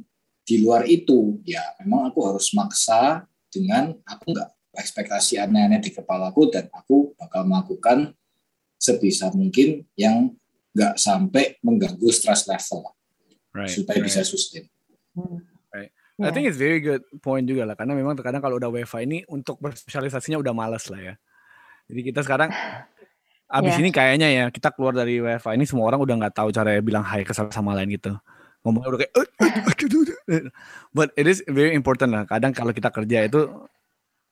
[0.46, 6.52] di luar itu ya memang aku harus maksa dengan aku nggak ekspektasi aneh-aneh di kepalaku
[6.52, 8.12] dan aku bakal melakukan
[8.76, 10.36] sebisa mungkin yang
[10.76, 12.92] nggak sampai mengganggu stress level
[13.56, 13.72] Right.
[13.72, 14.08] supaya right.
[14.12, 14.68] bisa sustain.
[16.16, 19.18] I think it's very good point juga lah karena memang terkadang kalau udah WiFi ini
[19.28, 21.14] untuk bersosialisasinya udah males lah ya.
[21.92, 22.48] Jadi kita sekarang
[23.46, 23.80] abis Yeah.
[23.84, 27.04] ini kayaknya ya kita keluar dari WiFi ini semua orang udah nggak tahu cara bilang
[27.04, 28.16] hai ke satu sama lain gitu.
[28.64, 29.52] Ngomongnya udah kayak "Eh, eh,
[29.84, 30.04] aduh."
[30.96, 32.24] but it is very important lah.
[32.24, 33.52] Kadang kalau kita kerja itu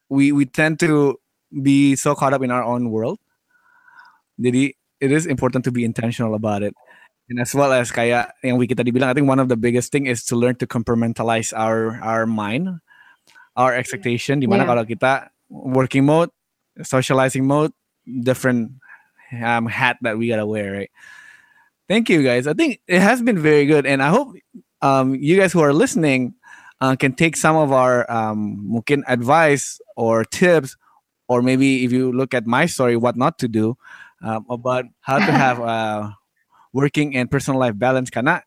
[0.08, 1.20] we we tend to
[1.52, 3.20] be so caught up in our own world.
[4.40, 4.72] Jadi
[5.04, 6.72] it is important to be intentional about it.
[7.28, 9.92] And as well as kayak yang Wiki tadi bilang, I think one of the biggest
[9.92, 12.80] thing is to learn to compartmentalize our our mind,
[13.56, 14.40] our expectation.
[14.40, 14.70] Dimana Yeah.
[14.72, 15.12] kalau kita
[15.48, 16.28] working mode,
[16.84, 17.72] socializing mode,
[18.04, 18.76] different
[19.40, 20.92] um, hat that we gotta wear, right?
[21.88, 22.48] Thank you guys.
[22.48, 24.36] I think it has been very good, and I hope
[24.84, 26.36] um, you guys who are listening
[26.80, 30.76] uh, can take some of our um, mungkin advice or tips,
[31.28, 33.80] or maybe if you look at my story, what not to do
[34.24, 36.08] um, about how to have uh,
[36.72, 38.40] working and personal life balance karena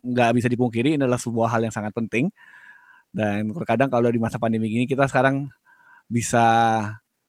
[0.00, 2.32] nggak bisa dipungkiri ini adalah sebuah hal yang sangat penting
[3.12, 5.52] dan terkadang kalau di masa pandemi gini kita sekarang
[6.08, 6.40] bisa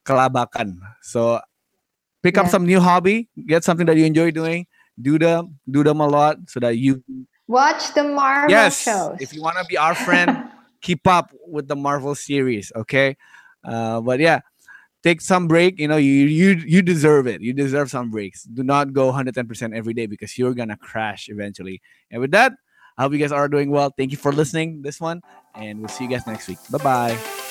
[0.02, 1.36] kelabakan so
[2.24, 2.54] pick up Yeah.
[2.54, 4.64] some new hobby get something that you enjoy doing
[4.96, 7.04] do them do them a lot so that you
[7.50, 9.18] Watch the Marvel yes shows.
[9.20, 10.48] if you want to be our friend
[10.86, 13.14] keep up with the marvel series okay
[13.62, 14.40] uh, but yeah
[15.02, 17.40] take some break you know you you you deserve it.
[17.40, 18.44] You deserve some breaks.
[18.44, 21.80] Do not go 110% every day because you're gonna crash eventually.
[22.10, 22.52] And with that
[22.98, 23.90] i hope you guys are doing well.
[23.96, 25.22] Thank you for listening this one
[25.54, 26.58] and we'll see you guys next week.
[26.70, 27.41] Bye bye